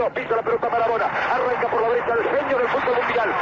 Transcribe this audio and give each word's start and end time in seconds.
Fernando, 0.00 0.14
pisa 0.14 0.36
la 0.36 0.42
pelota 0.42 0.68
Marabona, 0.70 1.06
arranca 1.06 1.70
por 1.70 1.82
la 1.82 1.88
derecha 1.88 2.14
el 2.14 2.38
genio 2.38 2.58
del 2.58 2.68
fútbol 2.68 2.96
mundial. 3.02 3.34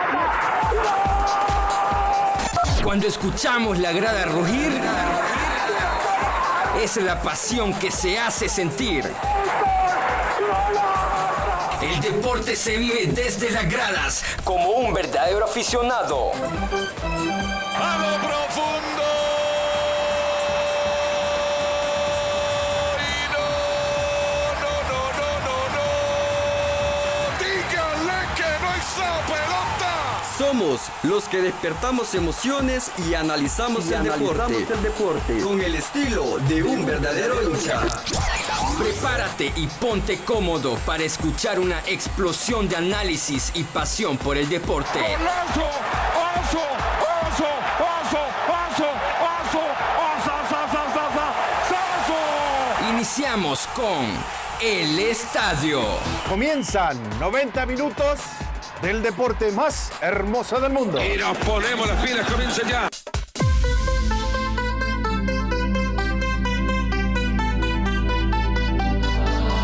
Cuando 2.82 3.06
escuchamos 3.06 3.78
la 3.78 3.92
grada 3.92 4.24
rugir, 4.24 4.80
es 6.82 6.96
la 6.96 7.22
pasión 7.22 7.72
que 7.74 7.90
se 7.90 8.18
hace 8.18 8.48
sentir. 8.48 9.12
El 11.80 12.00
deporte 12.00 12.56
se 12.56 12.76
vive 12.76 13.06
desde 13.06 13.50
las 13.50 13.70
gradas 13.70 14.24
como 14.42 14.70
un 14.70 14.92
verdadero 14.92 15.44
aficionado. 15.44 16.32
A 17.76 17.98
lo 17.98 18.16
profundo. 18.26 19.07
Somos 30.38 30.82
los 31.02 31.24
que 31.24 31.42
despertamos 31.42 32.14
emociones 32.14 32.92
y 33.08 33.14
analizamos, 33.14 33.90
el, 33.90 34.04
deporte, 34.04 35.40
con 35.42 35.60
el 35.60 35.74
estilo 35.74 36.38
de 36.48 36.62
un 36.62 36.86
verdadero 36.86 37.42
hincha. 37.42 37.80
Prepárate 38.78 39.52
y 39.56 39.66
ponte 39.66 40.18
cómodo 40.18 40.76
para 40.86 41.02
escuchar 41.02 41.58
una 41.58 41.80
explosión 41.86 42.68
de 42.68 42.76
análisis 42.76 43.50
y 43.54 43.64
pasión 43.64 44.16
por 44.16 44.36
el 44.38 44.48
deporte. 44.48 45.00
Iniciamos 52.92 53.66
con 53.74 54.06
el 54.60 55.00
estadio. 55.00 55.82
Comienzan 56.28 56.96
90 57.18 57.66
minutos 57.66 58.20
del 58.82 59.02
deporte 59.02 59.50
más 59.52 59.90
hermoso 60.00 60.60
del 60.60 60.72
mundo. 60.72 61.02
Y 61.02 61.16
nos 61.18 61.36
ponemos 61.38 61.86
las 61.86 62.04
pilas, 62.04 62.30
comienza 62.30 62.62
ya. 62.68 62.88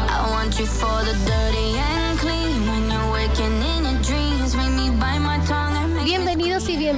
I 0.08 0.30
want 0.30 0.58
you 0.58 0.66
for 0.66 1.04
the 1.04 1.14
dirty 1.24 1.63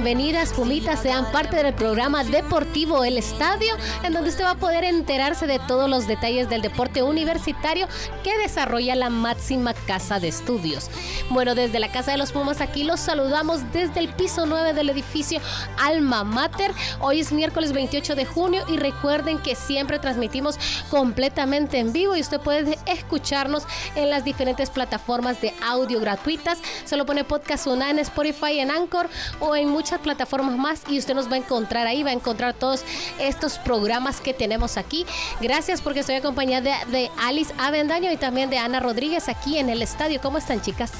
bienvenidas, 0.07 0.53
Pumitas, 0.53 1.01
sean 1.01 1.29
parte 1.33 1.61
del 1.61 1.73
programa 1.73 2.23
deportivo 2.23 3.03
El 3.03 3.17
Estadio, 3.17 3.75
en 4.03 4.13
donde 4.13 4.29
usted 4.29 4.45
va 4.45 4.51
a 4.51 4.55
poder 4.55 4.85
enterarse 4.85 5.47
de 5.47 5.59
todos 5.59 5.89
los 5.89 6.07
detalles 6.07 6.49
del 6.49 6.61
deporte 6.61 7.03
universitario 7.03 7.89
que 8.23 8.37
desarrolla 8.37 8.95
la 8.95 9.09
máxima 9.09 9.73
casa 9.73 10.21
de 10.21 10.29
estudios. 10.29 10.89
Bueno, 11.29 11.55
desde 11.55 11.79
la 11.79 11.91
Casa 11.91 12.11
de 12.11 12.17
los 12.17 12.31
Pumas 12.31 12.61
aquí 12.61 12.85
los 12.85 13.01
saludamos 13.01 13.69
desde 13.73 13.99
el 13.99 14.07
piso 14.07 14.45
9 14.45 14.71
del 14.71 14.91
edificio 14.91 15.41
Alma 15.77 16.23
Mater. 16.23 16.71
Hoy 17.01 17.19
es 17.19 17.33
miércoles 17.33 17.73
28 17.73 18.15
de 18.15 18.25
junio 18.25 18.63
y 18.69 18.77
recuerden 18.77 19.39
que 19.39 19.55
siempre 19.55 19.99
transmitimos 19.99 20.57
completamente 20.89 21.79
en 21.79 21.91
vivo 21.91 22.15
y 22.15 22.21
usted 22.21 22.39
puede 22.39 22.79
escucharnos 22.85 23.63
en 23.95 24.09
las 24.09 24.23
diferentes 24.23 24.69
plataformas 24.69 25.41
de 25.41 25.53
audio 25.61 25.99
gratuitas. 25.99 26.59
Solo 26.85 27.05
pone 27.05 27.25
podcast 27.25 27.67
una 27.67 27.89
en 27.89 27.99
Spotify, 27.99 28.59
en 28.59 28.71
Anchor 28.71 29.09
o 29.41 29.53
en 29.53 29.67
muchas 29.67 29.96
plataformas 29.99 30.57
más 30.57 30.81
y 30.87 30.97
usted 30.97 31.13
nos 31.13 31.29
va 31.29 31.35
a 31.35 31.37
encontrar 31.37 31.87
ahí, 31.87 32.03
va 32.03 32.11
a 32.11 32.13
encontrar 32.13 32.53
todos 32.53 32.83
estos 33.19 33.57
programas 33.59 34.21
que 34.21 34.33
tenemos 34.33 34.77
aquí. 34.77 35.05
Gracias 35.41 35.81
porque 35.81 36.01
estoy 36.01 36.15
acompañada 36.15 36.85
de, 36.85 37.11
Alice 37.17 37.53
Avendaño 37.57 38.11
y 38.11 38.17
también 38.17 38.49
de 38.49 38.57
Ana 38.57 38.79
Rodríguez 38.79 39.29
aquí 39.29 39.57
en 39.57 39.69
el 39.69 39.81
estadio. 39.81 40.19
¿Cómo 40.21 40.37
están 40.37 40.61
chicas? 40.61 40.91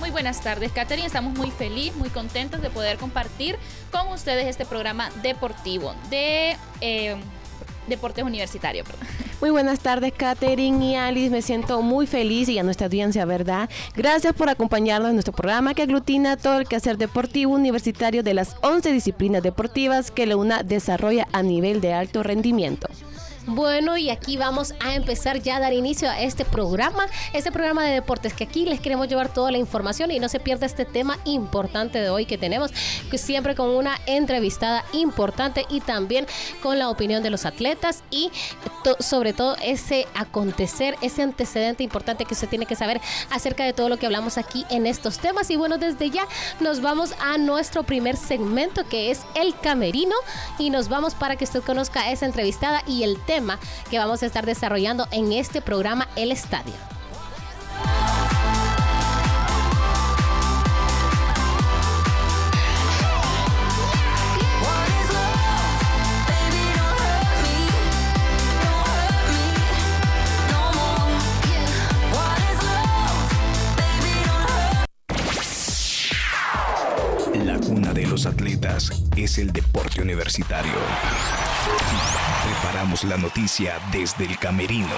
Muy 0.00 0.10
buenas 0.10 0.40
tardes, 0.40 0.72
Catherine. 0.72 1.06
Estamos 1.06 1.34
muy 1.34 1.50
felices, 1.50 1.96
muy 1.96 2.08
contentos 2.08 2.60
de 2.60 2.70
poder 2.70 2.98
compartir 2.98 3.56
con 3.92 4.08
ustedes 4.08 4.46
este 4.46 4.66
programa 4.66 5.10
deportivo 5.22 5.94
de 6.10 6.56
eh, 6.80 7.16
deportes 7.86 8.24
universitarios. 8.24 8.86
perdón. 8.86 9.06
Muy 9.40 9.50
buenas 9.50 9.80
tardes, 9.80 10.12
Katherine 10.16 10.84
y 10.84 10.94
Alice. 10.94 11.30
Me 11.30 11.42
siento 11.42 11.82
muy 11.82 12.06
feliz 12.06 12.48
y 12.48 12.58
a 12.58 12.62
nuestra 12.62 12.86
audiencia, 12.86 13.24
¿verdad? 13.24 13.68
Gracias 13.96 14.34
por 14.34 14.48
acompañarnos 14.48 15.08
en 15.08 15.16
nuestro 15.16 15.34
programa 15.34 15.74
que 15.74 15.82
aglutina 15.82 16.36
todo 16.36 16.58
el 16.58 16.68
quehacer 16.68 16.96
deportivo 16.96 17.52
universitario 17.52 18.22
de 18.22 18.34
las 18.34 18.56
11 18.62 18.92
disciplinas 18.92 19.42
deportivas 19.42 20.10
que 20.10 20.26
la 20.26 20.36
UNA 20.36 20.62
desarrolla 20.62 21.26
a 21.32 21.42
nivel 21.42 21.80
de 21.80 21.92
alto 21.92 22.22
rendimiento. 22.22 22.88
Bueno, 23.46 23.96
y 23.96 24.08
aquí 24.10 24.36
vamos 24.36 24.72
a 24.78 24.94
empezar 24.94 25.42
ya 25.42 25.56
a 25.56 25.60
dar 25.60 25.72
inicio 25.72 26.08
a 26.08 26.20
este 26.20 26.44
programa, 26.44 27.06
este 27.32 27.50
programa 27.50 27.84
de 27.84 27.90
deportes 27.90 28.34
que 28.34 28.44
aquí 28.44 28.64
les 28.66 28.78
queremos 28.78 29.08
llevar 29.08 29.32
toda 29.32 29.50
la 29.50 29.58
información 29.58 30.12
y 30.12 30.20
no 30.20 30.28
se 30.28 30.38
pierda 30.38 30.64
este 30.64 30.84
tema 30.84 31.18
importante 31.24 32.00
de 32.00 32.08
hoy 32.08 32.24
que 32.24 32.38
tenemos, 32.38 32.70
siempre 33.16 33.56
con 33.56 33.70
una 33.70 33.98
entrevistada 34.06 34.84
importante 34.92 35.66
y 35.68 35.80
también 35.80 36.26
con 36.62 36.78
la 36.78 36.88
opinión 36.88 37.24
de 37.24 37.30
los 37.30 37.44
atletas 37.44 38.04
y 38.12 38.30
sobre 39.00 39.32
todo 39.32 39.56
ese 39.60 40.06
acontecer, 40.14 40.96
ese 41.02 41.22
antecedente 41.22 41.82
importante 41.82 42.24
que 42.24 42.34
usted 42.34 42.48
tiene 42.48 42.66
que 42.66 42.76
saber 42.76 43.00
acerca 43.30 43.64
de 43.64 43.72
todo 43.72 43.88
lo 43.88 43.96
que 43.96 44.06
hablamos 44.06 44.38
aquí 44.38 44.64
en 44.70 44.86
estos 44.86 45.18
temas. 45.18 45.50
Y 45.50 45.56
bueno, 45.56 45.78
desde 45.78 46.10
ya 46.10 46.28
nos 46.60 46.80
vamos 46.80 47.14
a 47.20 47.38
nuestro 47.38 47.82
primer 47.82 48.16
segmento 48.16 48.88
que 48.88 49.10
es 49.10 49.22
el 49.34 49.58
camerino 49.58 50.14
y 50.58 50.70
nos 50.70 50.88
vamos 50.88 51.14
para 51.14 51.34
que 51.34 51.44
usted 51.44 51.62
conozca 51.62 52.10
esa 52.10 52.26
entrevistada 52.26 52.82
y 52.86 53.02
el 53.02 53.18
tema 53.24 53.31
que 53.90 53.98
vamos 53.98 54.22
a 54.22 54.26
estar 54.26 54.44
desarrollando 54.44 55.08
en 55.10 55.32
este 55.32 55.62
programa 55.62 56.06
El 56.16 56.32
Estadio. 56.32 56.74
La 77.46 77.58
cuna 77.58 77.94
de 77.94 78.06
los 78.06 78.26
atletas 78.26 78.90
es 79.16 79.38
el 79.38 79.54
deporte 79.54 80.02
universitario. 80.02 80.72
Preparamos 82.44 83.04
la 83.04 83.16
noticia 83.16 83.78
desde 83.92 84.24
el 84.24 84.38
camerino. 84.38 84.94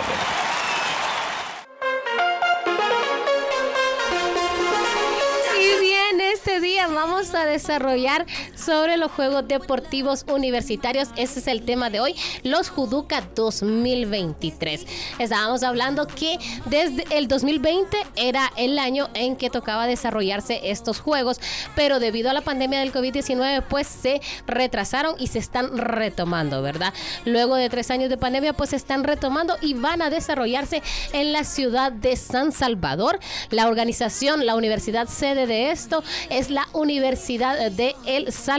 Y 5.59 5.81
bien, 5.81 6.21
este 6.21 6.61
día 6.61 6.87
vamos 6.89 7.35
a 7.35 7.45
desarrollar 7.45 8.27
sobre 8.65 8.97
los 8.97 9.11
Juegos 9.13 9.47
Deportivos 9.47 10.25
Universitarios. 10.33 11.09
Ese 11.17 11.41
es 11.41 11.47
el 11.49 11.63
tema 11.63 11.91
de 11.91 12.01
hoy, 12.01 12.15
los 12.45 12.71
Juduca 12.71 13.23
2023. 13.35 14.87
Estábamos 15.19 15.63
hablando 15.63 16.07
que 16.07 16.39
desde 16.65 17.05
el 17.11 17.29
2020 17.29 17.97
era 18.17 18.51
el 18.57 18.79
año 18.79 19.11
en 19.13 19.37
que 19.37 19.51
tocaba 19.51 19.87
desarrollarse 19.87 20.71
estos 20.71 21.01
Juegos, 21.01 21.41
pero 21.77 22.01
debido 22.01 22.31
a 22.31 22.33
la 22.33 22.41
pandemia 22.41 22.81
del 22.81 22.93
COVID-19 22.93 23.65
pues 23.69 23.87
se 23.87 24.23
retrasaron 24.47 25.17
y 25.19 25.27
se 25.27 25.41
están 25.41 25.77
retomando, 25.77 26.63
¿verdad? 26.63 26.95
Luego 27.27 27.57
de 27.57 27.69
tres 27.69 27.91
años 27.91 28.09
de 28.09 28.17
pandemia 28.17 28.55
pues 28.55 28.71
se 28.71 28.77
están 28.77 29.05
retomando 29.05 29.57
y 29.61 29.75
van 29.75 30.01
a 30.01 30.09
desarrollarse 30.09 30.83
en 31.13 31.33
la 31.33 31.45
ciudad 31.45 31.93
de 31.93 32.17
San 32.17 32.53
Salvador. 32.53 33.19
La 33.51 33.67
organización, 33.67 34.47
la 34.47 34.55
universidad 34.55 35.09
sede 35.09 35.47
de 35.47 35.71
esto 35.71 36.03
es 36.31 36.49
la 36.49 36.67
Universidad 36.73 37.71
de 37.71 37.95
El 38.07 38.33
Salvador 38.33 38.54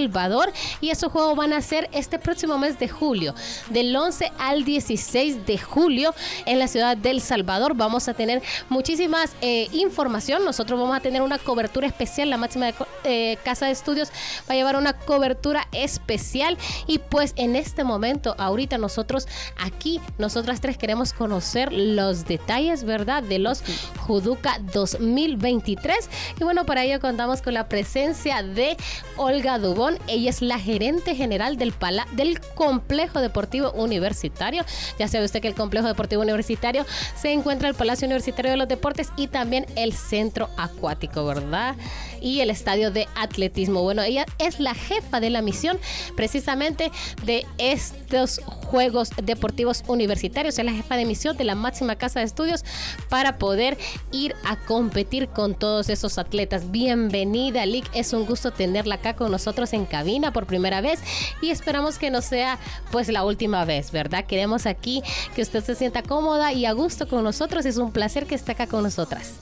y 0.82 0.90
esos 0.90 1.12
juegos 1.12 1.38
van 1.38 1.54
a 1.54 1.62
ser 1.62 1.90
este 1.94 2.20
próximo 2.20 2.58
mes 2.58 2.78
de 2.78 2.90
julio, 2.90 3.34
del 3.70 3.96
11 3.96 4.32
al 4.38 4.66
16 4.66 5.46
de 5.46 5.58
julio 5.58 6.14
en 6.46 6.60
la 6.60 6.68
ciudad 6.68 6.98
de 6.98 7.12
El 7.12 7.22
Salvador. 7.22 7.76
Vamos 7.76 8.10
a 8.10 8.14
tener 8.14 8.42
muchísimas 8.68 9.34
eh, 9.42 9.70
información. 9.72 10.44
Nosotros 10.44 10.80
vamos 10.80 10.98
a 10.98 11.00
tener 11.00 11.22
una 11.22 11.38
cobertura 11.38 11.88
especial. 11.88 12.30
La 12.30 12.38
máxima 12.38 12.66
de 12.66 12.74
eh, 13.06 13.38
casa 13.44 13.68
de 13.68 13.72
estudios 13.72 14.10
va 14.50 14.54
a 14.54 14.56
llevar 14.56 14.76
una 14.76 14.94
cobertura 14.94 15.68
especial 15.72 16.58
y 16.88 17.00
pues 17.00 17.34
en 17.38 17.56
este 17.56 17.84
momento, 17.84 18.36
ahorita 18.38 18.78
nosotros 18.78 19.28
aquí, 19.58 20.02
nosotras 20.18 20.60
tres 20.60 20.78
queremos 20.78 21.14
conocer 21.14 21.72
los 21.72 22.26
detalles, 22.26 22.84
¿verdad? 22.84 23.24
De 23.24 23.40
los 23.40 23.64
Juduca 24.06 24.60
2023. 24.74 26.10
Y 26.40 26.44
bueno, 26.44 26.66
para 26.66 26.84
ello 26.84 27.00
contamos 27.00 27.42
con 27.42 27.54
la 27.54 27.70
presencia 27.70 28.44
de 28.44 28.76
Olga 29.16 29.58
Dubón. 29.58 29.85
Ella 30.08 30.30
es 30.30 30.42
la 30.42 30.60
gerente 30.60 31.16
general 31.16 31.58
del, 31.58 31.72
pala 31.72 32.08
del 32.14 32.40
Complejo 32.40 33.22
Deportivo 33.22 33.72
Universitario. 33.72 34.64
Ya 35.00 35.08
sabe 35.08 35.26
usted 35.26 35.42
que 35.42 35.48
el 35.48 35.56
Complejo 35.56 35.88
Deportivo 35.88 36.22
Universitario 36.22 36.86
se 37.16 37.32
encuentra 37.32 37.68
en 37.68 37.74
el 37.74 37.78
Palacio 37.78 38.08
Universitario 38.08 38.52
de 38.52 38.58
los 38.58 38.68
Deportes 38.68 39.10
y 39.18 39.28
también 39.28 39.66
el 39.76 39.94
Centro 39.94 40.50
Acuático, 40.58 41.26
¿verdad? 41.26 41.76
Y 42.26 42.42
el 42.42 42.50
estadio 42.50 42.90
de 42.90 43.08
atletismo. 43.16 43.84
Bueno, 43.84 44.02
ella 44.02 44.26
es 44.40 44.60
la 44.60 44.74
jefa 44.74 45.20
de 45.20 45.30
la 45.30 45.44
misión 45.44 45.78
precisamente 46.16 46.92
de 47.24 47.46
estos 47.60 48.42
Juegos 48.48 49.12
Deportivos 49.24 49.84
Universitarios, 49.88 50.58
es 50.58 50.66
la 50.66 50.74
jefa 50.74 50.98
de 50.98 51.06
misión 51.06 51.38
de 51.38 51.44
la 51.44 51.54
máxima 51.54 51.98
casa 51.98 52.20
de 52.20 52.26
estudios 52.26 52.66
para 53.10 53.38
poder 53.38 53.78
ir 54.12 54.34
a 54.44 54.56
competir 54.58 55.28
con 55.28 55.54
todos 55.54 55.88
esos 55.90 56.18
atletas. 56.18 56.72
Bienvenida, 56.72 57.64
Lick, 57.68 57.88
es 57.94 58.12
un 58.12 58.26
gusto 58.26 58.52
tenerla 58.52 58.96
acá 58.96 59.16
con 59.16 59.32
nosotros 59.32 59.72
en 59.74 59.86
cabina 59.86 60.34
por 60.34 60.48
primera 60.48 60.82
vez 60.82 61.00
y 61.44 61.52
esperamos 61.52 62.00
que 62.00 62.10
no 62.10 62.24
sea 62.24 62.58
pues 62.92 63.08
la 63.08 63.24
última 63.24 63.66
vez, 63.66 63.92
¿verdad? 63.92 64.26
Queremos 64.26 64.66
aquí 64.66 65.04
que 65.36 65.44
usted 65.44 65.64
se 65.64 65.76
sienta 65.76 66.02
cómoda 66.02 66.54
y 66.54 66.66
a 66.66 66.72
gusto 66.72 67.08
con 67.08 67.24
nosotros, 67.24 67.68
es 67.68 67.78
un 67.78 67.92
placer 67.92 68.26
que 68.26 68.34
esté 68.34 68.54
acá 68.54 68.66
con 68.66 68.82
nosotras. 68.82 69.36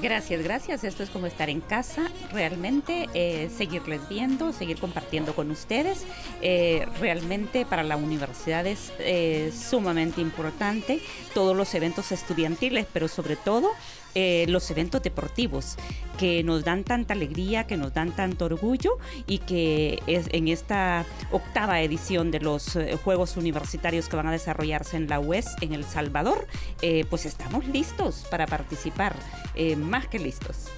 Gracias, 0.00 0.42
gracias. 0.42 0.84
Esto 0.84 1.02
es 1.02 1.10
como 1.10 1.26
estar 1.26 1.48
en 1.48 1.62
casa, 1.62 2.10
realmente, 2.30 3.08
eh, 3.14 3.48
seguirles 3.56 4.06
viendo, 4.08 4.52
seguir 4.52 4.78
compartiendo 4.78 5.34
con 5.34 5.50
ustedes. 5.50 6.04
Eh, 6.42 6.86
realmente 7.00 7.64
para 7.64 7.82
la 7.82 7.96
universidad 7.96 8.66
es 8.66 8.92
eh, 8.98 9.52
sumamente 9.58 10.20
importante 10.20 11.00
todos 11.32 11.56
los 11.56 11.74
eventos 11.74 12.12
estudiantiles, 12.12 12.86
pero 12.92 13.08
sobre 13.08 13.36
todo 13.36 13.70
eh, 14.16 14.46
los 14.48 14.70
eventos 14.70 15.02
deportivos 15.02 15.76
que 16.16 16.42
nos 16.42 16.64
dan 16.64 16.84
tanta 16.84 17.12
alegría, 17.12 17.66
que 17.66 17.76
nos 17.76 17.92
dan 17.92 18.16
tanto 18.16 18.46
orgullo 18.46 18.98
y 19.26 19.38
que 19.38 20.02
es 20.06 20.28
en 20.32 20.48
esta 20.48 21.04
octava 21.30 21.80
edición 21.82 22.30
de 22.30 22.40
los 22.40 22.76
eh, 22.76 22.96
Juegos 23.04 23.36
Universitarios 23.36 24.08
que 24.08 24.16
van 24.16 24.26
a 24.26 24.32
desarrollarse 24.32 24.96
en 24.96 25.08
la 25.08 25.20
UES 25.20 25.56
en 25.60 25.74
El 25.74 25.84
Salvador, 25.84 26.46
eh, 26.80 27.04
pues 27.10 27.26
estamos 27.26 27.66
listos 27.66 28.26
para 28.30 28.46
participar, 28.46 29.14
eh, 29.54 29.76
más 29.76 30.08
que 30.08 30.18
listos. 30.18 30.68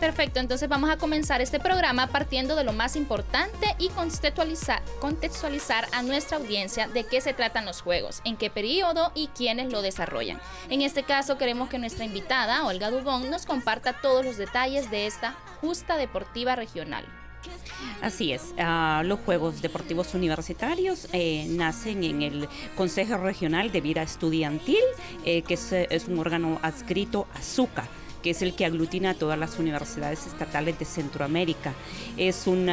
Perfecto, 0.00 0.40
entonces 0.40 0.68
vamos 0.68 0.90
a 0.90 0.98
comenzar 0.98 1.40
este 1.40 1.58
programa 1.58 2.08
partiendo 2.08 2.54
de 2.54 2.64
lo 2.64 2.74
más 2.74 2.96
importante 2.96 3.66
y 3.78 3.88
contextualizar, 3.88 4.82
contextualizar 5.00 5.86
a 5.92 6.02
nuestra 6.02 6.36
audiencia 6.36 6.86
de 6.86 7.04
qué 7.04 7.22
se 7.22 7.32
tratan 7.32 7.64
los 7.64 7.80
juegos, 7.80 8.20
en 8.24 8.36
qué 8.36 8.50
periodo 8.50 9.10
y 9.14 9.28
quiénes 9.28 9.72
lo 9.72 9.80
desarrollan. 9.80 10.38
En 10.68 10.82
este 10.82 11.02
caso 11.02 11.38
queremos 11.38 11.70
que 11.70 11.78
nuestra 11.78 12.04
invitada, 12.04 12.66
Olga 12.66 12.90
Dubón, 12.90 13.30
nos 13.30 13.46
comparta 13.46 13.94
todos 13.94 14.22
los 14.22 14.36
detalles 14.36 14.90
de 14.90 15.06
esta 15.06 15.32
justa 15.62 15.96
deportiva 15.96 16.56
regional. 16.56 17.06
Así 18.02 18.32
es, 18.32 18.54
ah, 18.58 19.02
los 19.04 19.20
Juegos 19.20 19.62
Deportivos 19.62 20.14
Universitarios 20.14 21.08
eh, 21.12 21.46
nacen 21.48 22.04
en 22.04 22.20
el 22.20 22.48
Consejo 22.76 23.16
Regional 23.16 23.72
de 23.72 23.80
Vida 23.80 24.02
Estudiantil, 24.02 24.82
eh, 25.24 25.42
que 25.42 25.54
es, 25.54 26.08
un 26.08 26.18
órgano 26.18 26.58
adscrito 26.62 27.26
a 27.34 27.40
SUCA 27.40 27.88
que 28.26 28.30
es 28.32 28.42
el 28.42 28.54
que 28.54 28.64
aglutina 28.64 29.10
a 29.10 29.14
todas 29.14 29.38
las 29.38 29.56
universidades 29.60 30.26
estatales 30.26 30.76
de 30.80 30.84
Centroamérica. 30.84 31.74
Es 32.16 32.48
un 32.48 32.66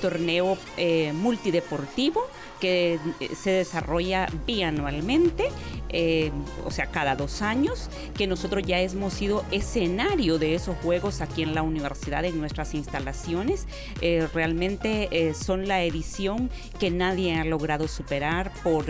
torneo 0.00 0.56
eh, 0.76 1.12
multideportivo 1.12 2.24
que 2.62 3.00
eh, 3.18 3.34
se 3.34 3.50
desarrolla 3.50 4.28
bianualmente, 4.46 5.48
eh, 5.88 6.30
o 6.64 6.70
sea, 6.70 6.86
cada 6.86 7.16
dos 7.16 7.42
años, 7.42 7.90
que 8.16 8.28
nosotros 8.28 8.62
ya 8.64 8.80
hemos 8.80 9.14
sido 9.14 9.44
escenario 9.50 10.38
de 10.38 10.54
esos 10.54 10.76
juegos 10.76 11.20
aquí 11.20 11.42
en 11.42 11.56
la 11.56 11.62
universidad, 11.62 12.24
en 12.24 12.38
nuestras 12.38 12.72
instalaciones. 12.74 13.66
Eh, 14.00 14.28
realmente 14.32 15.34
son 15.34 15.66
la 15.66 15.82
edición 15.82 16.50
que 16.78 16.92
nadie 16.92 17.34
ha 17.34 17.44
logrado 17.44 17.88
superar 17.88 18.52
por 18.62 18.84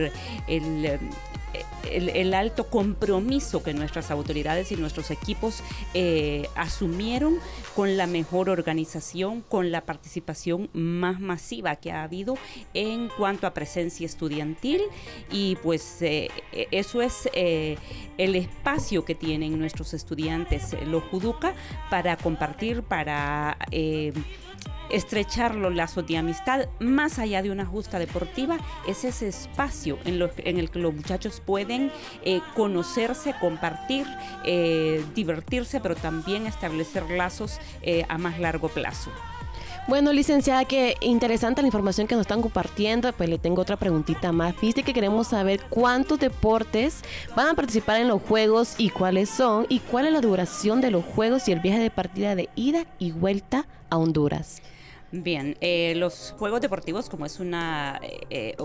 el... 0.46 0.98
el, 1.90 2.34
alto 2.34 2.68
compromiso 2.68 3.62
que 3.62 3.74
nuestras 3.74 4.10
autoridades 4.10 4.72
y 4.72 4.76
nuestros 4.76 5.10
equipos 5.10 5.62
eh, 5.94 6.48
asumieron 6.54 7.38
con 7.74 7.96
la 7.96 8.06
mejor 8.06 8.48
organización, 8.50 9.42
con 9.42 9.70
la 9.70 9.82
participación 9.82 10.70
más 10.72 11.20
masiva 11.20 11.76
que 11.76 11.92
ha 11.92 12.02
habido 12.02 12.36
en 12.74 13.08
cuanto 13.08 13.46
a 13.46 13.54
presencia 13.54 14.06
estudiantil. 14.06 14.80
Y 15.30 15.56
pues 15.56 16.00
eh, 16.00 16.30
eso 16.70 17.02
es 17.02 17.28
eh, 17.34 17.76
el 18.18 18.34
espacio 18.34 19.04
que 19.04 19.14
tienen 19.14 19.58
nuestros 19.58 19.94
estudiantes, 19.94 20.76
los 20.86 21.02
Juduca, 21.04 21.54
para 21.90 22.16
compartir, 22.16 22.82
para... 22.82 23.58
estrechar 24.92 25.54
los 25.54 25.74
lazos 25.74 26.06
de 26.06 26.16
amistad 26.18 26.66
más 26.78 27.18
allá 27.18 27.42
de 27.42 27.50
una 27.50 27.66
justa 27.66 27.98
deportiva 27.98 28.58
es 28.86 29.04
ese 29.04 29.28
espacio 29.28 29.98
en, 30.04 30.18
lo- 30.18 30.30
en 30.38 30.58
el 30.58 30.70
que 30.70 30.78
los 30.78 30.94
muchachos 30.94 31.42
pueden 31.44 31.90
eh, 32.24 32.40
conocerse, 32.54 33.34
compartir, 33.40 34.06
eh, 34.44 35.04
divertirse, 35.14 35.80
pero 35.80 35.94
también 35.94 36.46
establecer 36.46 37.10
lazos 37.10 37.58
eh, 37.82 38.04
a 38.08 38.18
más 38.18 38.38
largo 38.38 38.68
plazo. 38.68 39.10
Bueno, 39.88 40.12
licenciada, 40.12 40.64
qué 40.64 40.96
interesante 41.00 41.60
la 41.60 41.66
información 41.66 42.06
que 42.06 42.14
nos 42.14 42.22
están 42.22 42.40
compartiendo. 42.40 43.12
Pues 43.12 43.28
le 43.28 43.36
tengo 43.38 43.62
otra 43.62 43.76
preguntita 43.76 44.30
más. 44.30 44.54
Viste 44.60 44.84
que 44.84 44.94
queremos 44.94 45.26
saber 45.26 45.60
cuántos 45.68 46.20
deportes 46.20 47.02
van 47.34 47.48
a 47.48 47.54
participar 47.54 48.00
en 48.00 48.06
los 48.06 48.22
juegos 48.22 48.76
y 48.78 48.90
cuáles 48.90 49.28
son, 49.28 49.66
y 49.68 49.80
cuál 49.80 50.06
es 50.06 50.12
la 50.12 50.20
duración 50.20 50.80
de 50.80 50.92
los 50.92 51.04
juegos 51.04 51.48
y 51.48 51.52
el 51.52 51.58
viaje 51.58 51.80
de 51.80 51.90
partida 51.90 52.36
de 52.36 52.48
ida 52.54 52.84
y 53.00 53.10
vuelta 53.10 53.66
a 53.90 53.96
Honduras. 53.96 54.62
Bien, 55.12 55.58
eh, 55.60 55.92
los 55.96 56.34
Juegos 56.38 56.62
Deportivos, 56.62 57.10
como 57.10 57.26
es 57.26 57.38
una 57.38 58.00
eh, 58.02 58.20
eh, 58.30 58.56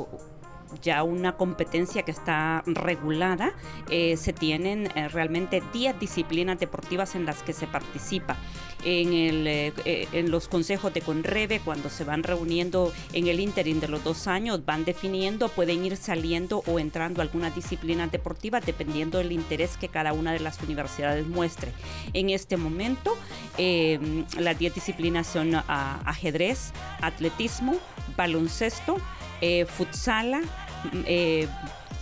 ya 0.82 1.04
una 1.04 1.38
competencia 1.38 2.04
que 2.04 2.12
está 2.12 2.64
regulada, 2.66 3.54
eh, 3.90 4.18
se 4.18 4.34
tienen 4.34 4.88
eh, 4.96 5.08
realmente 5.10 5.62
10 5.74 6.00
disciplinas 6.00 6.60
deportivas 6.60 7.16
en 7.16 7.26
las 7.26 7.44
que 7.44 7.54
se 7.54 7.68
participa. 7.68 8.38
En, 8.84 9.14
el, 9.14 9.48
eh, 9.48 9.74
eh, 9.86 10.08
en 10.12 10.32
los 10.32 10.48
consejos 10.48 10.94
de 10.94 11.02
Conreve, 11.02 11.60
cuando 11.60 11.90
se 11.90 12.04
van 12.04 12.24
reuniendo 12.24 12.94
en 13.14 13.28
el 13.28 13.40
ínterin 13.40 13.80
de 13.80 13.88
los 13.88 14.04
dos 14.04 14.28
años, 14.28 14.66
van 14.66 14.86
definiendo, 14.86 15.50
pueden 15.50 15.86
ir 15.86 15.98
saliendo 15.98 16.64
o 16.68 16.80
entrando 16.80 17.22
algunas 17.22 17.56
disciplinas 17.56 18.12
deportivas 18.12 18.66
dependiendo 18.66 19.18
del 19.18 19.32
interés 19.32 19.78
que 19.78 19.90
cada 19.90 20.14
una 20.14 20.32
de 20.32 20.40
las 20.40 20.62
universidades 20.62 21.26
muestre. 21.26 21.72
En 22.14 22.30
este 22.30 22.58
momento, 22.58 23.18
eh, 23.58 24.26
las 24.40 24.58
10 24.58 24.76
disciplinas 24.76 25.28
son 25.28 25.56
ah, 25.56 26.00
ajedrez, 26.06 26.72
atletismo, 27.02 27.78
baloncesto, 28.16 28.98
eh, 29.42 29.66
futsala, 29.66 30.42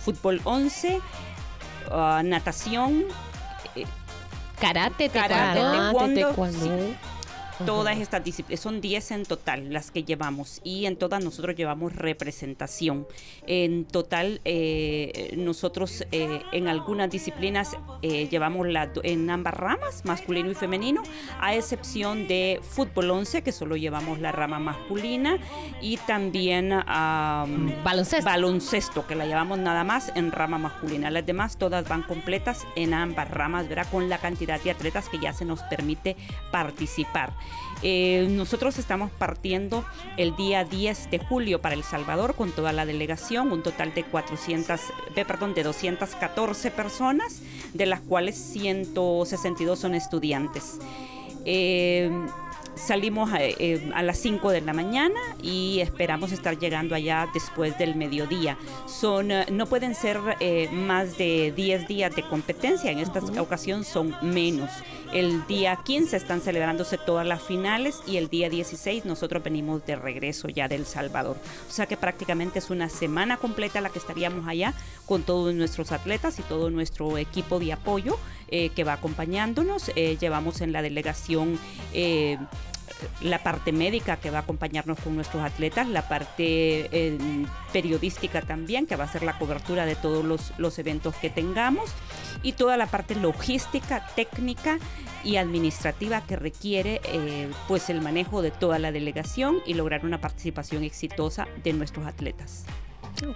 fútbol 0.04 0.40
11, 0.44 1.00
ah, 1.90 2.22
natación, 2.24 3.04
Karate, 4.60 5.08
karate, 5.08 5.60
taekwondo. 6.14 6.60
sí. 6.60 6.96
Todas 7.64 7.98
estas 7.98 8.22
disciplinas, 8.22 8.60
son 8.60 8.80
10 8.80 9.10
en 9.12 9.24
total 9.24 9.72
las 9.72 9.90
que 9.90 10.04
llevamos 10.04 10.60
y 10.62 10.86
en 10.86 10.96
todas 10.96 11.24
nosotros 11.24 11.56
llevamos 11.56 11.94
representación. 11.94 13.06
En 13.46 13.86
total, 13.86 14.40
eh, 14.44 15.32
nosotros 15.36 16.04
eh, 16.12 16.42
en 16.52 16.68
algunas 16.68 17.10
disciplinas 17.10 17.76
eh, 18.02 18.28
llevamos 18.28 18.66
la, 18.68 18.90
en 19.02 19.30
ambas 19.30 19.54
ramas, 19.54 20.04
masculino 20.04 20.50
y 20.50 20.54
femenino, 20.54 21.02
a 21.40 21.54
excepción 21.54 22.28
de 22.28 22.60
fútbol 22.62 23.10
11, 23.10 23.42
que 23.42 23.52
solo 23.52 23.76
llevamos 23.76 24.20
la 24.20 24.32
rama 24.32 24.58
masculina, 24.58 25.38
y 25.80 25.96
también 25.98 26.72
am, 26.72 27.72
Baloncesto. 27.82 28.24
baloncesto, 28.24 29.06
que 29.06 29.14
la 29.14 29.26
llevamos 29.26 29.58
nada 29.58 29.84
más 29.84 30.12
en 30.14 30.30
rama 30.30 30.58
masculina. 30.58 31.10
Las 31.10 31.24
demás 31.24 31.56
todas 31.56 31.88
van 31.88 32.02
completas 32.02 32.66
en 32.76 32.92
ambas 32.92 33.30
ramas, 33.30 33.68
¿verdad? 33.68 33.86
Con 33.90 34.08
la 34.08 34.18
cantidad 34.18 34.60
de 34.60 34.70
atletas 34.70 35.08
que 35.08 35.18
ya 35.18 35.32
se 35.32 35.44
nos 35.44 35.62
permite 35.62 36.16
participar. 36.50 37.32
Eh, 37.82 38.26
nosotros 38.30 38.78
estamos 38.78 39.10
partiendo 39.10 39.84
el 40.16 40.34
día 40.34 40.64
10 40.64 41.10
de 41.10 41.18
julio 41.18 41.60
para 41.60 41.74
El 41.74 41.82
Salvador 41.84 42.34
con 42.34 42.50
toda 42.52 42.72
la 42.72 42.86
delegación, 42.86 43.52
un 43.52 43.62
total 43.62 43.92
de 43.94 44.04
400, 44.04 44.80
eh, 45.14 45.24
perdón, 45.26 45.54
de 45.54 45.62
214 45.62 46.70
personas, 46.70 47.42
de 47.74 47.86
las 47.86 48.00
cuales 48.00 48.36
162 48.36 49.78
son 49.78 49.94
estudiantes. 49.94 50.78
Eh, 51.44 52.10
Salimos 52.76 53.32
a, 53.32 53.38
eh, 53.42 53.90
a 53.94 54.02
las 54.02 54.18
5 54.18 54.50
de 54.50 54.60
la 54.60 54.74
mañana 54.74 55.18
y 55.42 55.80
esperamos 55.80 56.30
estar 56.30 56.58
llegando 56.58 56.94
allá 56.94 57.26
después 57.32 57.76
del 57.78 57.96
mediodía. 57.96 58.58
Son, 58.86 59.32
no 59.50 59.66
pueden 59.66 59.94
ser 59.94 60.20
eh, 60.40 60.68
más 60.70 61.16
de 61.16 61.54
10 61.56 61.88
días 61.88 62.14
de 62.14 62.22
competencia, 62.22 62.90
en 62.90 62.98
esta 62.98 63.20
ocasión 63.40 63.82
son 63.82 64.14
menos. 64.20 64.70
El 65.12 65.46
día 65.46 65.76
15 65.76 66.16
están 66.16 66.40
celebrándose 66.40 66.98
todas 66.98 67.26
las 67.26 67.42
finales 67.42 68.00
y 68.06 68.16
el 68.16 68.28
día 68.28 68.50
16 68.50 69.04
nosotros 69.04 69.42
venimos 69.42 69.84
de 69.86 69.96
regreso 69.96 70.48
ya 70.48 70.68
del 70.68 70.84
Salvador. 70.84 71.36
O 71.68 71.72
sea 71.72 71.86
que 71.86 71.96
prácticamente 71.96 72.58
es 72.58 72.70
una 72.70 72.88
semana 72.88 73.36
completa 73.36 73.80
la 73.80 73.90
que 73.90 73.98
estaríamos 73.98 74.46
allá 74.48 74.74
con 75.06 75.22
todos 75.22 75.54
nuestros 75.54 75.92
atletas 75.92 76.38
y 76.38 76.42
todo 76.42 76.70
nuestro 76.70 77.18
equipo 77.18 77.58
de 77.58 77.72
apoyo 77.72 78.18
eh, 78.48 78.70
que 78.70 78.84
va 78.84 78.94
acompañándonos. 78.94 79.90
Eh, 79.96 80.16
llevamos 80.20 80.60
en 80.60 80.72
la 80.72 80.82
delegación 80.82 81.58
eh, 81.92 82.38
la 83.20 83.42
parte 83.42 83.72
médica 83.72 84.16
que 84.16 84.30
va 84.30 84.38
a 84.38 84.42
acompañarnos 84.42 84.98
con 85.00 85.14
nuestros 85.14 85.42
atletas, 85.42 85.88
la 85.88 86.08
parte 86.08 86.88
eh, 86.92 87.18
periodística 87.72 88.42
también, 88.42 88.86
que 88.86 88.96
va 88.96 89.04
a 89.04 89.08
ser 89.08 89.22
la 89.22 89.38
cobertura 89.38 89.86
de 89.86 89.96
todos 89.96 90.24
los, 90.24 90.52
los 90.58 90.78
eventos 90.78 91.14
que 91.16 91.30
tengamos. 91.30 91.90
y 92.42 92.52
toda 92.52 92.76
la 92.76 92.86
parte 92.86 93.14
logística, 93.14 94.06
técnica 94.14 94.78
y 95.24 95.36
administrativa 95.36 96.20
que 96.20 96.36
requiere 96.36 97.00
eh, 97.04 97.50
pues 97.66 97.90
el 97.90 98.00
manejo 98.00 98.42
de 98.42 98.50
toda 98.50 98.78
la 98.78 98.92
delegación 98.92 99.62
y 99.66 99.74
lograr 99.74 100.04
una 100.04 100.20
participación 100.20 100.84
exitosa 100.84 101.48
de 101.64 101.72
nuestros 101.72 102.06
atletas. 102.06 102.64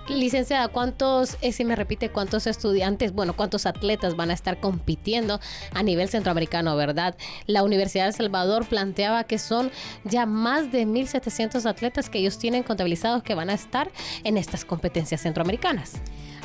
Licenciada, 0.08 0.68
¿cuántos, 0.68 1.36
eh, 1.40 1.52
si 1.52 1.64
me 1.64 1.76
repite, 1.76 2.10
cuántos 2.10 2.46
estudiantes, 2.46 3.12
bueno, 3.12 3.34
cuántos 3.34 3.66
atletas 3.66 4.16
van 4.16 4.30
a 4.30 4.34
estar 4.34 4.60
compitiendo 4.60 5.40
a 5.72 5.82
nivel 5.82 6.08
centroamericano, 6.08 6.76
verdad? 6.76 7.16
La 7.46 7.62
Universidad 7.62 8.04
de 8.04 8.10
El 8.10 8.14
Salvador 8.14 8.66
planteaba 8.66 9.24
que 9.24 9.38
son 9.38 9.70
ya 10.04 10.26
más 10.26 10.72
de 10.72 10.86
1.700 10.86 11.64
atletas 11.66 12.10
que 12.10 12.18
ellos 12.18 12.38
tienen 12.38 12.62
contabilizados 12.62 13.22
que 13.22 13.34
van 13.34 13.50
a 13.50 13.54
estar 13.54 13.90
en 14.24 14.36
estas 14.36 14.64
competencias 14.64 15.22
centroamericanas. 15.22 15.94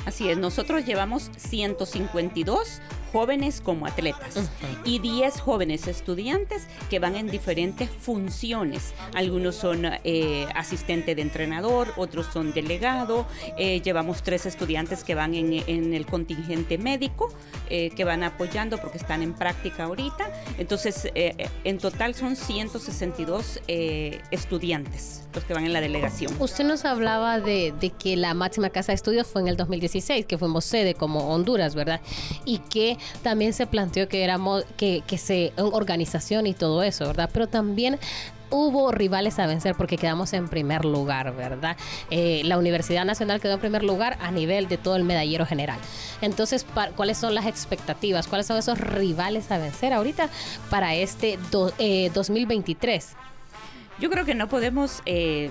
Así 0.06 0.30
es, 0.30 0.38
nosotros 0.38 0.86
llevamos 0.86 1.32
152 1.38 2.82
jóvenes 3.16 3.62
como 3.62 3.86
atletas 3.86 4.50
y 4.84 5.00
10 5.00 5.40
jóvenes 5.40 5.88
estudiantes 5.88 6.68
que 6.90 7.00
van 7.00 7.16
en 7.16 7.28
diferentes 7.30 7.90
funciones. 7.90 8.94
Algunos 9.14 9.56
son 9.56 9.86
eh, 10.04 10.48
asistente 10.54 11.16
de 11.16 11.22
entrenador, 11.22 11.94
otros 11.96 12.26
son 12.34 12.52
delegado. 12.52 13.26
eh, 13.58 13.80
llevamos 13.82 14.22
tres 14.22 14.46
estudiantes 14.46 15.06
que 15.06 15.16
van 15.16 15.34
en, 15.34 15.54
en 15.66 15.94
el 15.94 16.06
contingente 16.06 16.78
médico, 16.78 17.30
eh, 17.70 17.90
que 17.96 18.04
van 18.04 18.22
apoyando 18.22 18.80
porque 18.80 18.98
están 18.98 19.22
en 19.22 19.34
práctica 19.34 19.86
ahorita. 19.86 20.30
Entonces, 20.58 21.08
eh, 21.16 21.48
en 21.64 21.78
total 21.78 22.16
son 22.16 22.36
162 22.36 23.62
eh, 23.70 24.20
estudiantes 24.32 25.22
los 25.34 25.44
que 25.44 25.54
van 25.54 25.66
en 25.66 25.74
la 25.74 25.82
delegación. 25.82 26.34
Usted 26.40 26.64
nos 26.64 26.86
hablaba 26.86 27.40
de, 27.40 27.74
de 27.80 27.90
que 27.92 28.16
la 28.16 28.34
máxima 28.34 28.70
casa 28.70 28.92
de 28.94 28.96
estudios 28.96 29.28
fue 29.28 29.42
en 29.42 29.50
el 29.50 29.58
2016, 29.58 30.26
que 30.26 30.38
fuimos 30.38 30.64
sede 30.66 30.94
como 30.94 31.30
Honduras, 31.34 31.76
¿verdad? 31.76 32.00
Y 32.46 32.60
que 32.60 32.98
también 33.24 33.54
se 33.54 33.68
planteó 33.68 34.08
que 34.08 34.24
éramos, 34.24 34.64
que, 34.78 35.04
que 35.08 35.18
se, 35.18 35.54
organización 35.58 36.48
y 36.48 36.54
todo 36.54 36.84
eso, 36.84 37.06
¿verdad? 37.08 37.30
Pero 37.34 37.48
también 37.48 38.00
hubo 38.52 38.92
rivales 38.92 39.40
a 39.40 39.48
vencer 39.48 39.76
porque 39.76 39.98
quedamos 39.98 40.32
en 40.34 40.48
primer 40.48 40.86
lugar, 40.86 41.36
¿verdad? 41.36 41.76
Eh, 42.12 42.42
la 42.46 42.58
Universidad 42.58 43.04
Nacional 43.04 43.42
quedó 43.42 43.54
en 43.56 43.60
primer 43.60 43.84
lugar 43.84 44.18
a 44.22 44.32
nivel 44.32 44.68
de 44.68 44.78
todo 44.78 44.96
el 44.96 45.04
medallero 45.04 45.46
general. 45.46 45.80
Entonces, 46.22 46.66
¿cuáles 46.96 47.18
son 47.18 47.34
las 47.36 47.48
expectativas? 47.48 48.28
¿Cuáles 48.28 48.46
son 48.48 48.58
esos 48.58 48.78
rivales 48.80 49.52
a 49.52 49.58
vencer 49.58 49.94
ahorita 49.94 50.30
para 50.70 50.94
este 50.96 51.40
do- 51.52 51.74
eh, 51.80 52.12
2023? 52.14 53.14
Yo 54.00 54.10
creo 54.10 54.26
que 54.26 54.36
no 54.36 54.48
podemos 54.48 55.02
eh, 55.06 55.50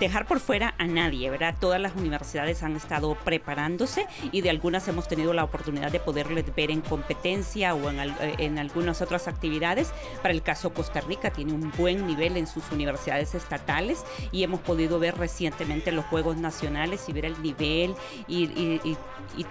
dejar 0.00 0.26
por 0.26 0.40
fuera 0.40 0.74
a 0.78 0.86
nadie, 0.86 1.30
¿verdad? 1.30 1.54
Todas 1.60 1.80
las 1.80 1.94
universidades 1.96 2.62
han 2.62 2.76
estado 2.76 3.14
preparándose 3.24 4.06
y 4.32 4.40
de 4.40 4.50
algunas 4.50 4.86
hemos 4.88 5.08
tenido 5.08 5.32
la 5.32 5.44
oportunidad 5.44 5.90
de 5.92 6.00
poderles 6.00 6.44
ver 6.54 6.70
en 6.70 6.80
competencia 6.80 7.74
o 7.74 7.90
en, 7.90 8.00
eh, 8.00 8.14
en 8.38 8.58
algunas 8.58 9.02
otras 9.02 9.28
actividades. 9.28 9.92
Para 10.22 10.34
el 10.34 10.42
caso 10.42 10.72
Costa 10.74 11.00
Rica 11.00 11.30
tiene 11.30 11.52
un 11.52 11.72
buen 11.76 12.06
nivel 12.06 12.36
en 12.36 12.46
sus 12.46 12.70
universidades 12.72 13.34
estatales 13.34 14.04
y 14.32 14.42
hemos 14.42 14.60
podido 14.60 14.98
ver 14.98 15.16
recientemente 15.16 15.92
los 15.92 16.04
Juegos 16.06 16.36
Nacionales 16.36 17.04
y 17.08 17.12
ver 17.12 17.26
el 17.26 17.40
nivel 17.42 17.94
y, 18.28 18.44
y- 18.44 18.96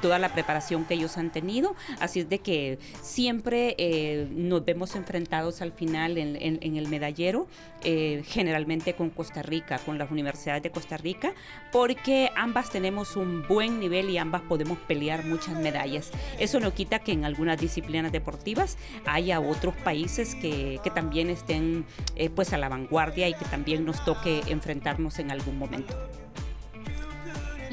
toda 0.01 0.20
la 0.20 0.34
preparación 0.34 0.86
que 0.86 0.96
ellos 0.96 1.18
han 1.18 1.32
tenido. 1.32 1.75
Así 2.00 2.20
es 2.22 2.30
de 2.30 2.39
que 2.39 2.80
siempre 3.01 3.75
eh, 3.77 4.27
nos 4.32 4.65
vemos 4.65 4.96
enfrentados 4.96 5.62
al 5.62 5.72
final 5.72 6.18
en, 6.18 6.36
el 6.77 6.88
medallero, 6.88 7.48
eh, 7.84 8.24
generalmente 8.25 8.94
con 8.96 9.10
Costa 9.13 9.41
Rica, 9.41 9.79
con 9.79 9.98
las 9.98 10.12
universidades 10.12 10.63
de 10.63 10.72
Costa 10.72 10.98
Rica, 10.98 11.34
porque 11.72 12.32
ambas 12.36 12.70
tenemos 12.70 13.15
un 13.15 13.48
buen 13.48 13.79
nivel 13.79 14.10
y 14.10 14.17
ambas 14.17 14.41
podemos 14.41 14.77
pelear 14.79 15.25
muchas 15.25 15.55
medallas. 15.55 16.12
Eso 16.39 16.60
no 16.60 16.74
quita 16.74 17.00
que 17.00 17.12
en 17.12 17.25
algunas 17.25 17.60
disciplinas 17.60 18.12
deportivas 18.12 18.77
haya 19.05 19.39
otros 19.39 19.75
países 19.75 20.36
que, 20.36 20.79
que 20.84 20.89
también 20.89 21.29
estén 21.29 21.86
eh, 22.15 22.29
pues 22.29 22.53
a 22.53 22.58
la 22.58 22.70
vanguardia 22.70 23.27
y 23.29 23.34
que 23.34 23.46
también 23.46 23.86
nos 23.86 24.03
toque 24.05 24.41
enfrentarnos 24.48 25.20
en 25.20 25.32
algún 25.32 25.58
momento. 25.58 25.96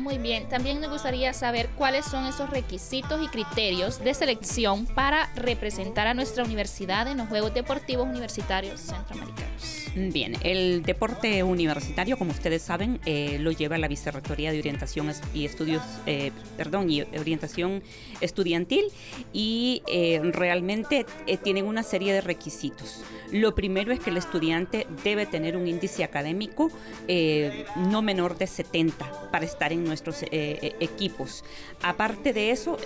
Muy 0.01 0.17
bien, 0.19 0.49
también 0.49 0.81
nos 0.81 0.91
gustaría 0.91 1.33
saber 1.35 1.69
cuáles 1.77 2.07
son 2.07 2.25
esos 2.25 2.49
requisitos 2.49 3.23
y 3.23 3.29
criterios 3.29 4.03
de 4.03 4.15
selección 4.15 4.87
para 4.87 5.31
representar 5.35 6.07
a 6.07 6.15
nuestra 6.15 6.43
universidad 6.43 7.07
en 7.07 7.19
los 7.19 7.29
Juegos 7.29 7.53
Deportivos 7.53 8.09
Universitarios 8.09 8.81
Centroamericanos. 8.81 9.80
Bien, 9.97 10.37
el 10.45 10.83
deporte 10.83 11.43
universitario, 11.43 12.17
como 12.17 12.31
ustedes 12.31 12.63
saben, 12.63 13.01
eh, 13.07 13.39
lo 13.41 13.51
lleva 13.51 13.77
la 13.77 13.89
Vicerrectoría 13.89 14.53
de 14.53 14.61
Orientación 14.61 15.11
y 15.35 15.45
Estudios, 15.45 15.83
eh, 16.07 16.31
perdón, 16.57 16.91
y 16.91 17.03
Orientación 17.03 17.83
Estudiantil 18.21 18.85
y 19.33 19.83
eh, 19.89 20.21
realmente 20.33 21.07
eh, 21.27 21.37
tienen 21.39 21.67
una 21.67 21.83
serie 21.83 22.13
de 22.13 22.21
requisitos. 22.21 23.03
Lo 23.33 23.55
primero 23.57 23.93
es 23.93 23.99
que 23.99 24.11
el 24.11 24.17
estudiante 24.17 24.87
debe 25.03 25.27
tener 25.27 25.57
un 25.57 25.67
índice 25.67 26.05
académico 26.05 26.71
eh, 27.09 27.65
no 27.77 28.01
menor 28.01 28.39
de 28.39 28.47
70 28.47 29.31
para 29.31 29.45
estar 29.45 29.73
en 29.73 29.85
nuestros 29.85 30.25
equipos. 30.31 31.45
Aparte 31.83 32.33
de 32.33 32.51
eso, 32.51 32.77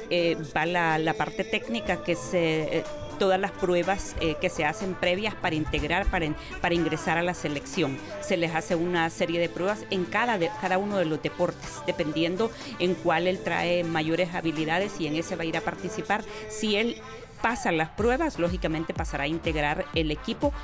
va 0.57 0.67
la, 0.67 0.99
la 0.99 1.15
parte 1.15 1.45
técnica 1.45 2.03
que 2.03 2.15
se... 2.15 2.85
todas 3.15 3.41
las 3.41 3.51
pruebas 3.53 4.15
eh, 4.21 4.37
que 4.41 4.51
se 4.51 4.65
hacen 4.65 4.95
previas 4.95 5.35
para 5.35 5.55
integrar, 5.55 6.07
para, 6.07 6.27
para 6.61 6.75
ingresar 6.75 7.19
a 7.19 7.23
la 7.23 7.35
selección. 7.35 7.99
Se 8.21 8.37
les 8.37 8.55
hace 8.55 8.75
una 8.75 9.09
serie 9.11 9.41
de 9.41 9.49
pruebas 9.49 9.85
en 9.91 10.05
cada, 10.05 10.39
de, 10.39 10.51
cada 10.61 10.79
uno 10.79 10.97
de 10.97 11.05
los 11.05 11.23
deportes, 11.23 11.83
dependiendo 11.87 12.51
en 12.79 12.95
cuál 12.95 13.27
él 13.27 13.39
trae 13.43 13.85
mayores 13.85 14.35
habilidades 14.35 15.01
y 15.01 15.07
en 15.07 15.17
ese 15.17 15.37
va 15.37 15.43
a 15.43 15.47
ir 15.47 15.57
a 15.57 15.61
participar. 15.61 16.25
Si 16.49 16.77
él 16.77 17.01
pasa 17.45 17.71
las 17.73 17.91
pruebas, 17.91 18.39
lógicamente 18.39 18.95
pasará 18.95 19.25
a 19.25 19.27
integrar 19.27 19.85
el 19.95 20.11
equipo 20.11 20.55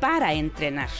para 0.00 0.34
entrenar. 0.34 0.90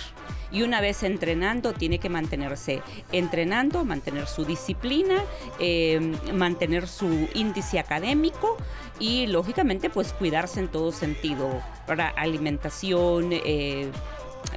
Y 0.50 0.62
una 0.62 0.80
vez 0.80 1.02
entrenando, 1.02 1.74
tiene 1.74 1.98
que 1.98 2.08
mantenerse 2.08 2.80
entrenando, 3.12 3.84
mantener 3.84 4.28
su 4.28 4.46
disciplina, 4.46 5.22
eh, 5.58 6.16
mantener 6.32 6.88
su 6.88 7.28
índice 7.34 7.78
académico 7.78 8.56
y 8.98 9.26
lógicamente 9.26 9.90
pues 9.90 10.14
cuidarse 10.14 10.60
en 10.60 10.68
todo 10.68 10.90
sentido, 10.90 11.60
para 11.86 12.08
alimentación, 12.08 13.28
eh, 13.32 13.90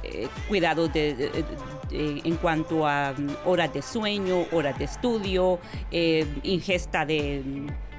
eh, 0.02 0.28
cuidado 0.48 0.88
de, 0.88 1.30
en 1.90 2.36
cuanto 2.36 2.86
a 2.86 3.12
mm, 3.16 3.48
horas 3.48 3.72
de 3.74 3.82
sueño, 3.82 4.46
horas 4.52 4.78
de 4.78 4.84
estudio, 4.84 5.58
eh, 5.90 6.26
ingesta 6.42 7.04
de, 7.04 7.42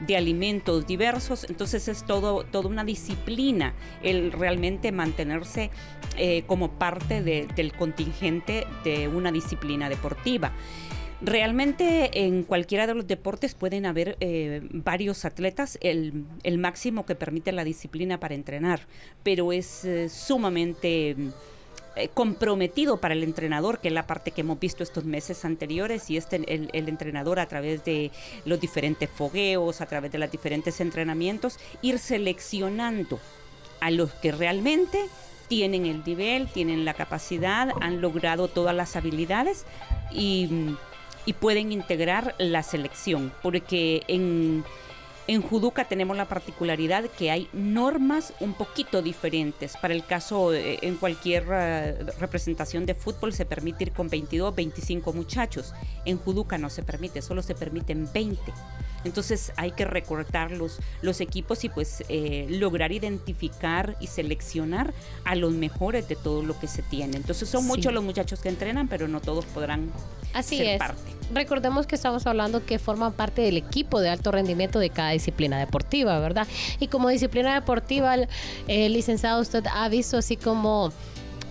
de 0.05 0.17
alimentos 0.17 0.87
diversos. 0.87 1.45
Entonces 1.49 1.87
es 1.87 2.05
todo, 2.05 2.43
toda 2.45 2.69
una 2.69 2.83
disciplina 2.83 3.73
el 4.01 4.31
realmente 4.31 4.91
mantenerse 4.91 5.69
eh, 6.17 6.43
como 6.47 6.71
parte 6.71 7.21
de- 7.21 7.47
del 7.55 7.73
contingente 7.73 8.65
de 8.83 9.07
una 9.07 9.31
disciplina 9.31 9.89
deportiva. 9.89 10.51
Realmente 11.23 12.25
en 12.25 12.41
cualquiera 12.41 12.87
de 12.87 12.95
los 12.95 13.05
deportes 13.05 13.53
pueden 13.53 13.85
haber 13.85 14.17
varios 14.71 15.23
atletas, 15.23 15.77
el, 15.81 16.25
el 16.41 16.57
máximo 16.57 17.05
que 17.05 17.13
permite 17.13 17.51
la 17.51 17.63
disciplina 17.63 18.19
para 18.19 18.33
entrenar, 18.33 18.87
pero 19.21 19.53
es 19.53 19.87
sumamente 20.09 21.15
eh, 21.95 22.07
comprometido 22.13 22.97
para 23.01 23.13
el 23.13 23.23
entrenador, 23.23 23.79
que 23.79 23.89
es 23.89 23.93
la 23.93 24.07
parte 24.07 24.31
que 24.31 24.41
hemos 24.41 24.59
visto 24.59 24.81
estos 24.81 25.03
meses 25.03 25.43
anteriores, 25.43 26.09
y 26.09 26.15
este, 26.15 26.37
el, 26.37 26.69
entrenador 26.87 27.39
a 27.39 27.47
través 27.47 27.83
de 27.83 28.11
los 28.45 28.61
diferentes 28.61 29.09
fogueos, 29.09 29.81
a 29.81 29.85
través 29.87 30.09
de 30.11 30.17
los 30.17 30.31
diferentes 30.31 30.79
entrenamientos, 30.79 31.59
ir 31.81 31.99
seleccionando 31.99 33.19
a 33.81 33.91
los 33.91 34.09
que 34.13 34.31
realmente 34.31 34.99
tienen 35.49 35.85
el 35.85 36.01
nivel, 36.05 36.47
tienen 36.47 36.85
la 36.85 36.93
capacidad, 36.93 37.69
han 37.81 37.99
logrado 37.99 38.47
todas 38.47 38.73
las 38.73 38.95
habilidades 38.95 39.65
y, 40.13 40.49
y 41.25 41.33
pueden 41.33 41.73
integrar 41.73 42.35
la 42.37 42.63
selección, 42.63 43.33
porque 43.41 44.03
en, 44.07 44.63
en 45.27 45.41
Juduca 45.41 45.85
tenemos 45.85 46.17
la 46.17 46.25
particularidad 46.25 47.05
que 47.05 47.31
hay 47.31 47.47
normas 47.53 48.33
un 48.39 48.53
poquito 48.53 49.01
diferentes. 49.01 49.77
Para 49.77 49.93
el 49.93 50.05
caso, 50.05 50.53
eh, 50.53 50.79
en 50.81 50.95
cualquier 50.97 51.45
eh, 51.51 51.97
representación 52.19 52.85
de 52.85 52.95
fútbol 52.95 53.31
se 53.33 53.45
permite 53.45 53.85
ir 53.85 53.91
con 53.91 54.09
22, 54.09 54.53
25 54.55 55.13
muchachos. 55.13 55.73
En 56.05 56.17
Juduca 56.17 56.57
no 56.57 56.69
se 56.69 56.83
permite, 56.83 57.21
solo 57.21 57.41
se 57.43 57.55
permiten 57.55 58.09
20. 58.13 58.39
Entonces 59.03 59.51
hay 59.57 59.71
que 59.71 59.83
recortar 59.85 60.51
los, 60.51 60.77
los 61.01 61.21
equipos 61.21 61.63
y 61.63 61.69
pues 61.69 62.03
eh, 62.09 62.45
lograr 62.49 62.91
identificar 62.91 63.95
y 63.99 64.07
seleccionar 64.07 64.93
a 65.25 65.33
los 65.35 65.53
mejores 65.53 66.07
de 66.07 66.15
todo 66.15 66.43
lo 66.43 66.59
que 66.59 66.67
se 66.67 66.83
tiene. 66.83 67.17
Entonces 67.17 67.49
son 67.49 67.61
Sí. 67.63 67.67
muchos 67.67 67.93
los 67.93 68.03
muchachos 68.03 68.41
que 68.41 68.49
entrenan, 68.49 68.87
pero 68.87 69.07
no 69.07 69.19
todos 69.19 69.45
podrán 69.45 69.91
Así 70.33 70.57
ser 70.57 70.67
es. 70.67 70.77
parte. 70.77 71.01
Recordemos 71.33 71.87
que 71.87 71.95
estamos 71.95 72.27
hablando 72.27 72.63
que 72.65 72.77
forman 72.77 73.13
parte 73.13 73.41
del 73.41 73.57
equipo 73.57 74.01
de 74.01 74.09
alto 74.09 74.31
rendimiento 74.31 74.77
de 74.79 74.89
cada 74.89 75.10
disciplina 75.11 75.59
deportiva, 75.59 76.19
¿verdad? 76.19 76.47
Y 76.79 76.87
como 76.87 77.09
disciplina 77.09 77.53
deportiva, 77.53 78.15
el 78.67 78.93
licenciado, 78.93 79.41
usted 79.41 79.65
ha 79.71 79.87
visto 79.89 80.17
así 80.17 80.37
como 80.37 80.91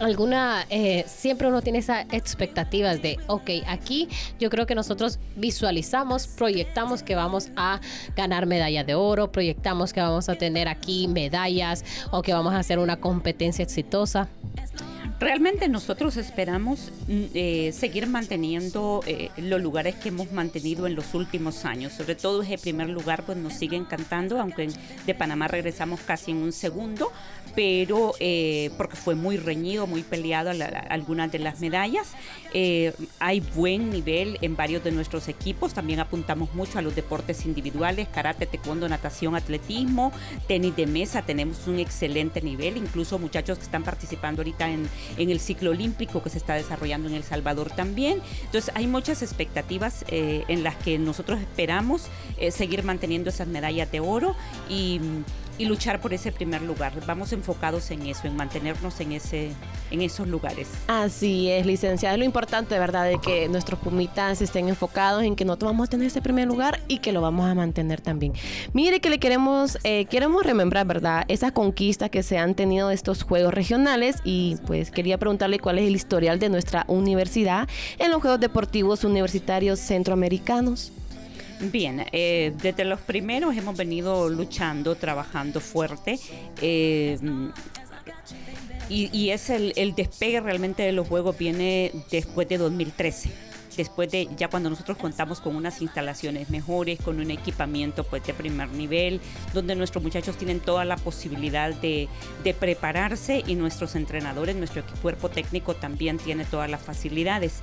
alguna, 0.01 0.67
eh, 0.71 1.05
siempre 1.07 1.47
uno 1.47 1.63
tiene 1.63 1.79
esas 1.79 2.07
expectativas 2.11 3.03
de, 3.03 3.19
ok, 3.27 3.51
aquí 3.67 4.09
yo 4.39 4.51
creo 4.51 4.67
que 4.67 4.75
nosotros 4.75 5.19
visualizamos, 5.37 6.27
proyectamos 6.27 7.03
que 7.03 7.15
vamos 7.15 7.51
a 7.57 7.81
ganar 8.17 8.47
medalla 8.47 8.83
de 8.83 8.95
oro, 8.95 9.31
proyectamos 9.31 9.93
que 9.93 10.01
vamos 10.01 10.29
a 10.29 10.37
tener 10.37 10.69
aquí 10.69 11.07
medallas 11.07 11.85
o 12.11 12.23
que 12.23 12.33
vamos 12.33 12.55
a 12.55 12.59
hacer 12.59 12.79
una 12.79 12.97
competencia 12.97 13.63
exitosa. 13.63 14.29
Realmente 15.21 15.69
nosotros 15.69 16.17
esperamos 16.17 16.91
mm, 17.07 17.23
eh, 17.35 17.73
seguir 17.75 18.07
manteniendo 18.07 19.03
eh, 19.07 19.29
los 19.37 19.61
lugares 19.61 19.95
que 19.97 20.09
hemos 20.09 20.33
mantenido 20.33 20.87
en 20.87 20.95
los 20.95 21.13
últimos 21.13 21.67
años. 21.67 21.93
Sobre 21.93 22.15
todo 22.15 22.41
ese 22.41 22.57
primer 22.57 22.89
lugar 22.89 23.25
pues 23.27 23.37
nos 23.37 23.53
sigue 23.53 23.77
encantando, 23.77 24.41
aunque 24.41 24.71
de 25.05 25.15
Panamá 25.15 25.47
regresamos 25.47 26.01
casi 26.01 26.31
en 26.31 26.39
un 26.39 26.53
segundo, 26.53 27.13
pero 27.61 28.15
eh, 28.21 28.71
porque 28.79 28.97
fue 28.97 29.15
muy 29.15 29.37
reñido, 29.37 29.87
muy 29.87 30.03
peleado 30.03 30.51
algunas 30.89 31.31
de 31.31 31.41
las 31.41 31.61
medallas. 31.61 32.13
Eh, 32.55 32.95
hay 33.19 33.41
buen 33.41 33.91
nivel 33.91 34.39
en 34.41 34.57
varios 34.57 34.83
de 34.83 34.93
nuestros 34.93 35.29
equipos. 35.29 35.75
También 35.75 36.01
apuntamos 36.01 36.55
mucho 36.55 36.79
a 36.79 36.83
los 36.83 36.97
deportes 36.97 37.45
individuales, 37.45 38.09
karate, 38.09 38.47
taekwondo, 38.47 38.89
natación, 38.89 39.37
atletismo, 39.37 40.11
tenis 40.49 40.75
de 40.75 40.87
mesa. 40.87 41.21
Tenemos 41.21 41.67
un 41.67 41.81
excelente 41.81 42.41
nivel. 42.41 42.79
Incluso 42.79 43.19
muchachos 43.19 43.59
que 43.59 43.65
están 43.65 43.83
participando 43.83 44.41
ahorita 44.41 44.71
en, 44.71 44.89
el 45.19 45.39
ciclo 45.39 45.73
olímpico 45.73 46.23
que 46.23 46.31
se 46.31 46.39
está 46.39 46.55
desarrollando 46.55 47.11
en 47.11 47.15
El 47.15 47.25
Salvador 47.25 47.71
también. 47.73 48.23
Entonces 48.43 48.73
hay 48.75 48.87
muchas 48.87 49.21
expectativas 49.21 50.07
eh, 50.09 50.45
en 50.49 50.63
las 50.63 50.77
que 50.77 50.99
nosotros 50.99 51.39
esperamos 51.39 52.07
seguir 52.53 52.85
manteniendo 52.85 53.29
esas 53.29 53.49
medallas 53.49 53.93
de 53.93 54.01
oro 54.01 54.35
y 54.71 54.99
y 55.61 55.67
luchar 55.67 56.01
por 56.01 56.15
ese 56.15 56.33
primer 56.33 56.63
lugar. 56.63 56.93
Vamos 57.07 57.35
enfocados 57.35 57.91
en 57.91 58.07
eso, 58.07 58.27
en 58.27 58.35
mantenernos 58.35 58.99
en 59.01 59.13
ese 59.13 59.51
en 59.91 60.01
esos 60.01 60.27
lugares. 60.27 60.69
Así 60.87 61.51
es, 61.51 61.67
licenciada. 61.67 62.15
Es 62.15 62.19
lo 62.19 62.25
importante, 62.25 62.79
¿verdad? 62.79 63.05
De 63.05 63.19
que 63.19 63.47
nuestros 63.49 63.79
pumitas 63.79 64.41
estén 64.41 64.71
enfocados 64.71 65.23
en 65.23 65.37
que 65.37 65.45
nosotros 65.45 65.73
vamos 65.73 65.89
a 65.89 65.91
tener 65.91 66.07
ese 66.07 66.23
primer 66.23 66.49
lugar 66.49 66.81
y 66.89 66.99
que 66.99 67.13
lo 67.13 67.21
vamos 67.21 67.47
a 67.47 67.55
mantener 67.55 68.01
también. 68.01 68.33
Mire 68.73 69.01
que 69.01 69.11
le 69.11 69.19
queremos, 69.19 69.77
eh, 69.85 70.07
queremos 70.07 70.45
remembrar, 70.45 70.87
¿verdad? 70.87 71.25
Esas 71.29 71.53
conquistas 71.53 72.09
que 72.09 72.23
se 72.23 72.39
han 72.39 72.55
tenido 72.55 72.89
de 72.89 72.95
estos 72.95 73.23
juegos 73.23 73.53
regionales 73.53 74.17
y 74.25 74.57
pues 74.67 74.91
quería 74.91 75.19
preguntarle 75.19 75.59
cuál 75.59 75.79
es 75.79 75.87
el 75.87 75.95
historial 75.95 76.39
de 76.39 76.49
nuestra 76.49 76.87
universidad 76.89 77.69
en 77.99 78.11
los 78.11 78.23
Juegos 78.23 78.41
Deportivos 78.41 79.05
Universitarios 79.05 79.79
Centroamericanos. 79.79 80.93
Bien, 81.61 82.07
eh, 82.13 82.55
desde 82.57 82.85
los 82.85 83.01
primeros 83.01 83.55
hemos 83.55 83.77
venido 83.77 84.31
luchando, 84.31 84.97
trabajando 84.97 85.61
fuerte. 85.61 86.19
eh, 86.61 87.19
y, 88.89 89.09
y 89.17 89.31
es 89.31 89.51
el, 89.51 89.73
el 89.77 89.95
despegue 89.95 90.41
realmente 90.41 90.83
de 90.83 90.93
los 90.93 91.07
juegos 91.07 91.39
viene 91.39 91.93
después 92.11 92.49
de 92.49 92.59
2013. 92.59 93.31
Después 93.77 94.11
de 94.11 94.29
ya 94.37 94.49
cuando 94.49 94.71
nosotros 94.71 94.99
contamos 94.99 95.41
con 95.41 95.55
unas 95.57 95.81
instalaciones 95.81 96.51
mejores, 96.51 97.01
con 97.01 97.21
un 97.21 97.31
equipamiento 97.31 98.05
pues 98.05 98.25
de 98.25 98.35
primer 98.35 98.69
nivel, 98.71 99.21
donde 99.55 99.77
nuestros 99.77 100.03
muchachos 100.03 100.37
tienen 100.37 100.61
toda 100.61 100.85
la 100.85 100.97
posibilidad 100.97 101.73
de, 101.75 102.09
prepararse 102.59 103.45
y 103.47 103.55
nuestros 103.55 103.95
entrenadores, 103.95 104.57
nuestro 104.57 104.83
cuerpo 105.01 105.29
técnico 105.29 105.75
también 105.75 106.19
tiene 106.19 106.45
todas 106.45 106.69
las 106.69 106.83
facilidades. 106.83 107.61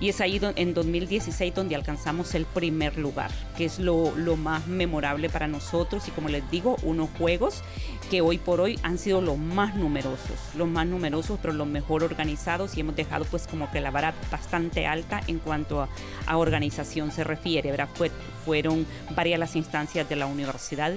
Y 0.00 0.08
es 0.08 0.20
ahí 0.22 0.40
en 0.56 0.72
2016 0.72 1.54
donde 1.54 1.74
alcanzamos 1.74 2.34
el 2.34 2.46
primer 2.46 2.96
lugar, 2.96 3.30
que 3.56 3.66
es 3.66 3.78
lo, 3.78 4.16
lo 4.16 4.36
más 4.36 4.66
memorable 4.66 5.28
para 5.28 5.46
nosotros 5.46 6.08
y 6.08 6.10
como 6.10 6.30
les 6.30 6.48
digo, 6.50 6.76
unos 6.82 7.10
juegos 7.18 7.62
que 8.10 8.22
hoy 8.22 8.38
por 8.38 8.60
hoy 8.60 8.78
han 8.82 8.98
sido 8.98 9.20
los 9.20 9.38
más 9.38 9.76
numerosos, 9.76 10.38
los 10.56 10.68
más 10.68 10.86
numerosos, 10.86 11.38
pero 11.40 11.52
los 11.52 11.66
mejor 11.66 12.02
organizados 12.02 12.76
y 12.76 12.80
hemos 12.80 12.96
dejado 12.96 13.24
pues 13.26 13.46
como 13.46 13.70
que 13.70 13.80
la 13.80 13.90
vara 13.90 14.14
bastante 14.30 14.86
alta 14.86 15.20
en 15.26 15.38
cuanto 15.38 15.49
a, 15.82 15.88
a 16.26 16.36
organización 16.36 17.10
se 17.12 17.24
refiere. 17.24 17.74
Fue- 17.94 18.10
fueron 18.44 18.86
varias 19.14 19.38
las 19.38 19.56
instancias 19.56 20.08
de 20.08 20.16
la 20.16 20.26
universidad 20.26 20.92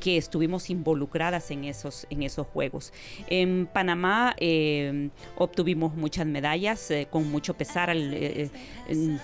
que 0.00 0.16
estuvimos 0.18 0.68
involucradas 0.68 1.50
en 1.50 1.64
esos, 1.64 2.06
en 2.10 2.22
esos 2.22 2.46
juegos. 2.46 2.92
En 3.28 3.66
Panamá 3.66 4.34
eh, 4.38 5.08
obtuvimos 5.36 5.94
muchas 5.94 6.26
medallas 6.26 6.90
eh, 6.90 7.08
con 7.10 7.30
mucho 7.30 7.54
pesar. 7.54 7.90
eh, 7.94 8.50
en- 8.88 9.18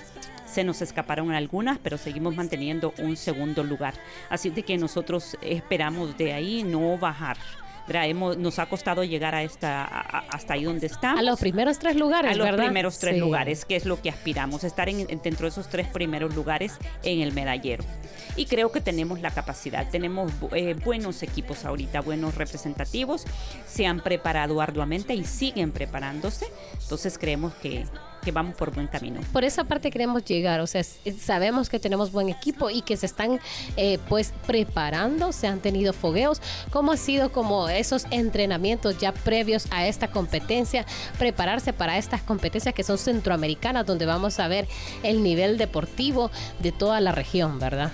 se 0.46 0.64
nos 0.64 0.82
escaparon 0.82 1.30
algunas, 1.30 1.78
pero 1.78 1.96
seguimos 1.96 2.34
manteniendo 2.34 2.92
un 2.98 3.16
segundo 3.16 3.62
lugar. 3.62 3.94
Así 4.30 4.50
de 4.50 4.64
que 4.64 4.76
nosotros 4.78 5.36
esperamos 5.42 6.18
de 6.18 6.32
ahí 6.32 6.64
no 6.64 6.98
bajar. 6.98 7.36
¿Verdad? 7.92 8.08
Hemos- 8.08 8.36
nos 8.38 8.58
ha 8.60 8.66
costado 8.66 9.02
llegar 9.02 9.34
a 9.34 9.42
esta, 9.42 9.84
a- 9.84 10.24
hasta 10.30 10.54
ahí 10.54 10.62
donde 10.64 10.86
estamos. 10.86 11.18
A 11.18 11.22
los 11.22 11.40
primeros 11.40 11.78
tres 11.80 11.96
lugares, 11.96 12.30
A 12.30 12.34
los 12.36 12.46
¿verdad? 12.46 12.64
primeros 12.64 12.98
tres 13.00 13.14
Sí. 13.14 13.20
lugares, 13.20 13.64
que 13.64 13.74
es 13.74 13.84
lo 13.84 14.00
que 14.00 14.10
aspiramos, 14.10 14.62
estar 14.62 14.88
en, 14.88 15.00
en- 15.10 15.20
dentro 15.20 15.46
de 15.46 15.48
esos 15.48 15.68
tres 15.68 15.88
primeros 15.88 16.32
lugares 16.36 16.74
en 17.02 17.20
el 17.20 17.32
medallero. 17.32 17.82
Y 18.36 18.46
creo 18.46 18.70
que 18.70 18.80
tenemos 18.80 19.20
la 19.20 19.32
capacidad, 19.32 19.88
tenemos 19.90 20.30
eh, 20.52 20.74
buenos 20.84 21.22
equipos 21.24 21.64
ahorita, 21.64 22.00
buenos 22.00 22.36
representativos, 22.36 23.24
se 23.66 23.86
han 23.86 24.00
preparado 24.00 24.60
arduamente 24.60 25.14
y 25.14 25.24
siguen 25.24 25.72
preparándose, 25.72 26.46
entonces 26.82 27.18
creemos 27.18 27.52
que, 27.54 27.84
que 28.20 28.32
vamos 28.32 28.54
por 28.54 28.72
buen 28.72 28.86
camino. 28.86 29.20
Por 29.32 29.44
esa 29.44 29.64
parte 29.64 29.90
queremos 29.90 30.24
llegar, 30.24 30.60
o 30.60 30.66
sea, 30.66 30.82
sabemos 30.84 31.68
que 31.68 31.78
tenemos 31.78 32.12
buen 32.12 32.28
equipo 32.28 32.70
y 32.70 32.82
que 32.82 32.96
se 32.96 33.06
están 33.06 33.40
eh, 33.76 33.98
pues 34.08 34.32
preparando, 34.46 35.32
se 35.32 35.46
han 35.46 35.60
tenido 35.60 35.92
fogueos. 35.92 36.40
¿Cómo 36.70 36.92
ha 36.92 36.96
sido 36.96 37.32
como 37.32 37.68
esos 37.68 38.06
entrenamientos 38.10 38.98
ya 38.98 39.12
previos 39.12 39.66
a 39.70 39.86
esta 39.86 40.08
competencia, 40.08 40.86
prepararse 41.18 41.72
para 41.72 41.98
estas 41.98 42.22
competencias 42.22 42.74
que 42.74 42.82
son 42.82 42.98
centroamericanas, 42.98 43.86
donde 43.86 44.06
vamos 44.06 44.38
a 44.38 44.48
ver 44.48 44.68
el 45.02 45.22
nivel 45.22 45.58
deportivo 45.58 46.30
de 46.58 46.72
toda 46.72 47.00
la 47.00 47.12
región, 47.12 47.58
¿verdad? 47.58 47.90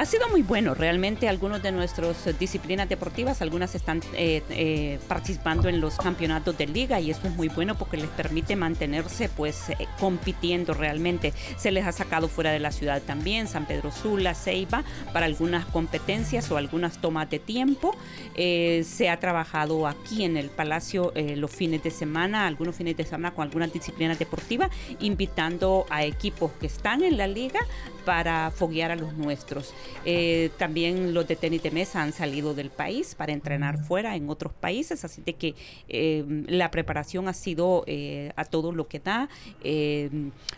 Ha 0.00 0.06
sido 0.06 0.30
muy 0.30 0.40
bueno, 0.40 0.72
realmente 0.72 1.28
algunos 1.28 1.62
de 1.62 1.72
nuestras 1.72 2.26
eh, 2.26 2.32
disciplinas 2.32 2.88
deportivas, 2.88 3.42
algunas 3.42 3.74
están 3.74 4.00
eh, 4.14 4.42
eh, 4.48 4.98
participando 5.06 5.68
en 5.68 5.78
los 5.78 5.98
campeonatos 5.98 6.56
de 6.56 6.66
liga 6.66 6.98
y 7.00 7.10
eso 7.10 7.20
es 7.24 7.34
muy 7.36 7.48
bueno 7.48 7.74
porque 7.74 7.98
les 7.98 8.08
permite 8.08 8.56
mantenerse 8.56 9.28
pues 9.28 9.64
compitiendo 9.98 10.72
realmente. 10.72 11.34
Se 11.58 11.70
les 11.70 11.86
ha 11.86 11.92
sacado 11.92 12.28
fuera 12.28 12.50
de 12.50 12.60
la 12.60 12.72
ciudad 12.72 13.02
también, 13.02 13.46
San 13.46 13.66
Pedro 13.66 13.92
Sula, 13.92 14.34
Ceiba, 14.34 14.84
para 15.12 15.26
algunas 15.26 15.66
competencias 15.66 16.50
o 16.50 16.56
algunas 16.56 17.02
tomas 17.02 17.28
de 17.28 17.38
tiempo. 17.38 17.94
Se 18.34 19.10
ha 19.10 19.20
trabajado 19.20 19.86
aquí 19.86 20.24
en 20.24 20.38
el 20.38 20.48
Palacio 20.48 21.12
los 21.36 21.50
fines 21.50 21.82
de 21.82 21.90
semana, 21.90 22.46
algunos 22.46 22.74
fines 22.74 22.96
de 22.96 23.04
semana 23.04 23.34
con 23.34 23.42
algunas 23.42 23.70
disciplinas 23.70 24.18
deportivas, 24.18 24.70
invitando 25.00 25.84
a 25.90 26.04
equipos 26.04 26.52
que 26.58 26.68
están 26.68 27.02
en 27.02 27.18
la 27.18 27.26
liga 27.26 27.60
para 28.06 28.50
foguear 28.50 28.90
a 28.90 28.96
los 28.96 29.12
nuestros. 29.12 29.74
Eh, 30.04 30.50
también 30.58 31.14
los 31.14 31.26
de 31.28 31.36
tenis 31.36 31.62
de 31.62 31.70
mesa 31.70 32.02
han 32.02 32.12
salido 32.12 32.54
del 32.54 32.70
país 32.70 33.14
para 33.14 33.32
entrenar 33.32 33.78
fuera 33.78 34.16
en 34.16 34.30
otros 34.30 34.52
países, 34.52 35.04
así 35.04 35.22
de 35.22 35.34
que 35.34 35.54
eh, 35.88 36.24
la 36.46 36.70
preparación 36.70 37.28
ha 37.28 37.32
sido 37.34 37.84
eh, 37.86 38.32
a 38.36 38.44
todo 38.44 38.72
lo 38.72 38.88
que 38.88 39.00
da. 39.00 39.28
Eh, 39.62 40.10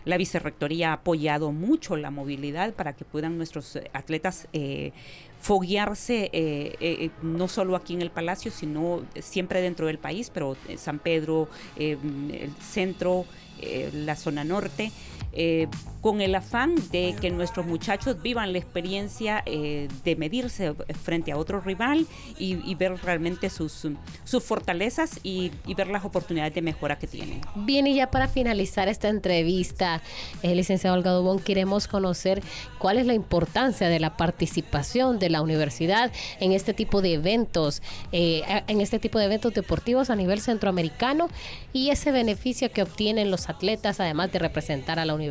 la 0.05 0.17
vicerrectoría 0.17 0.91
ha 0.91 0.93
apoyado 0.93 1.51
mucho 1.51 1.95
la 1.95 2.11
movilidad 2.11 2.73
para 2.73 2.93
que 2.93 3.05
puedan 3.05 3.37
nuestros 3.37 3.77
atletas 3.93 4.47
eh, 4.53 4.91
foguearse 5.39 6.29
eh, 6.31 6.75
eh, 6.79 7.09
no 7.21 7.49
solo 7.49 7.75
aquí 7.75 7.93
en 7.93 8.01
el 8.01 8.11
Palacio, 8.11 8.49
sino 8.49 9.03
siempre 9.19 9.59
dentro 9.59 9.87
del 9.87 9.97
país, 9.97 10.31
pero 10.33 10.55
San 10.77 10.99
Pedro, 10.99 11.49
eh, 11.75 11.97
el 12.31 12.53
centro, 12.61 13.25
la 13.93 14.15
zona 14.15 14.43
norte, 14.43 14.91
eh, 15.33 15.67
con 16.03 16.19
el 16.19 16.35
afán 16.35 16.75
de 16.91 17.15
que 17.19 17.31
nuestros 17.31 17.65
muchachos 17.65 18.21
vivan 18.21 18.51
la 18.51 18.57
experiencia 18.57 19.41
eh, 19.45 19.87
de 20.03 20.17
medirse 20.17 20.73
frente 21.01 21.31
a 21.31 21.37
otro 21.37 21.61
rival 21.61 22.05
y, 22.37 22.75
ver 22.75 22.97
realmente 23.01 23.49
sus, 23.49 23.87
sus 24.25 24.43
fortalezas 24.43 25.21
y, 25.23 25.51
ver 25.77 25.87
las 25.87 26.03
oportunidades 26.03 26.53
de 26.53 26.61
mejora 26.61 26.99
que 26.99 27.07
tienen. 27.07 27.39
Bien, 27.55 27.87
y 27.87 27.95
ya 27.95 28.11
para 28.11 28.27
finalizar 28.27 28.89
esta 28.89 29.07
entrevista, 29.07 30.01
eh, 30.41 30.53
licenciado 30.53 30.97
Olga 30.97 31.11
Dubón, 31.11 31.39
queremos 31.39 31.87
conocer 31.87 32.43
cuál 32.79 32.97
es 32.97 33.05
la 33.05 33.13
importancia 33.13 33.87
de 33.87 34.01
la 34.01 34.17
participación 34.17 35.19
de 35.19 35.29
la 35.29 35.41
universidad 35.41 36.11
en 36.41 36.51
este 36.51 36.73
tipo 36.73 37.01
de 37.01 37.13
eventos, 37.13 37.81
eh, 38.11 38.41
en 38.67 38.81
este 38.81 38.99
tipo 38.99 39.19
de 39.19 39.25
eventos 39.25 39.53
deportivos 39.53 40.09
a 40.09 40.17
nivel 40.17 40.41
centroamericano 40.41 41.29
y 41.71 41.91
ese 41.91 42.11
beneficio 42.11 42.69
que 42.71 42.83
obtienen 42.83 43.31
los 43.31 43.47
atletas 43.47 44.01
además 44.01 44.33
de 44.33 44.39
representar 44.39 44.99
a 44.99 45.05
la 45.05 45.13
universidad. 45.13 45.22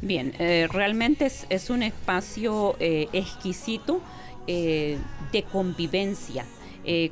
Bien, 0.00 0.32
eh, 0.38 0.68
realmente 0.70 1.28
es, 1.48 1.70
un 1.70 1.82
espacio 1.82 2.76
eh, 2.78 3.08
exquisito 3.12 4.00
eh, 4.46 4.98
de 5.32 5.42
convivencia. 5.42 6.44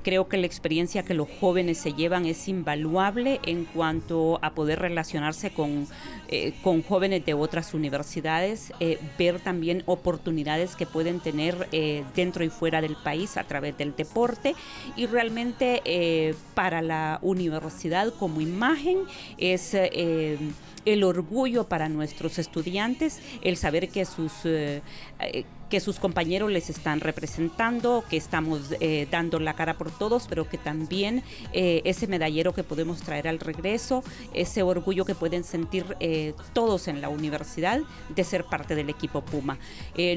Creo 0.03 0.27
que 0.27 0.39
la 0.39 0.47
experiencia 0.47 1.03
que 1.03 1.13
los 1.13 1.29
jóvenes 1.39 1.77
se 1.77 1.93
llevan 1.93 2.25
es 2.25 2.49
invaluable 2.49 3.41
en 3.45 3.67
cuanto 3.67 4.39
a 4.41 4.55
poder 4.55 4.79
relacionarse 4.79 5.51
con, 5.51 5.87
con 6.63 6.83
jóvenes 6.83 7.27
de 7.27 7.35
otras 7.35 7.75
universidades, 7.75 8.73
ver 9.19 9.39
también 9.39 9.83
oportunidades 9.85 10.77
que 10.77 10.87
pueden 10.87 11.21
tener 11.21 11.69
dentro 12.15 12.43
y 12.43 12.49
fuera 12.49 12.81
del 12.81 12.97
país 12.97 13.37
a 13.37 13.45
través 13.45 13.77
del 13.77 13.95
deporte. 13.95 14.55
Y 14.97 15.05
realmente 15.05 16.35
para 16.55 16.81
la 16.81 17.19
universidad 17.21 18.15
como 18.15 18.41
imagen 18.41 19.01
es... 19.37 19.77
el 20.87 21.05
orgullo 21.05 21.69
para 21.69 21.91
nuestros 21.91 22.39
estudiantes, 22.39 23.21
el 23.43 23.59
saber 23.59 23.91
que 23.91 24.07
sus, 24.07 24.33
eh, 24.45 24.81
eh, 25.21 25.45
que 25.69 25.81
sus 25.81 25.99
compañeros 25.99 26.51
les 26.51 26.71
están 26.71 27.01
representando, 27.01 28.05
que 28.09 28.17
estamos 28.17 28.75
eh, 28.81 29.09
dando 29.11 29.41
la 29.41 29.55
cara 29.55 29.75
por 29.75 29.91
todos, 29.91 30.27
pero 30.29 30.49
que 30.49 30.59
también 30.59 31.23
eh, 31.53 31.83
ese 31.85 32.07
medallero 32.07 32.53
que 32.55 32.63
podemos 32.63 33.01
traer 33.01 33.29
al 33.29 33.41
regreso, 33.41 34.05
ese 34.33 34.63
orgullo 34.63 35.05
que 35.05 35.15
pueden 35.15 35.45
sentir 35.45 35.97
eh, 36.01 36.35
todos 36.53 36.89
en 36.89 37.01
la 37.01 37.09
universidad 37.09 37.81
de 38.15 38.25
ser 38.25 38.45
parte 38.45 38.75
del 38.75 38.91
equipo 38.91 39.23
Puma. 39.23 39.59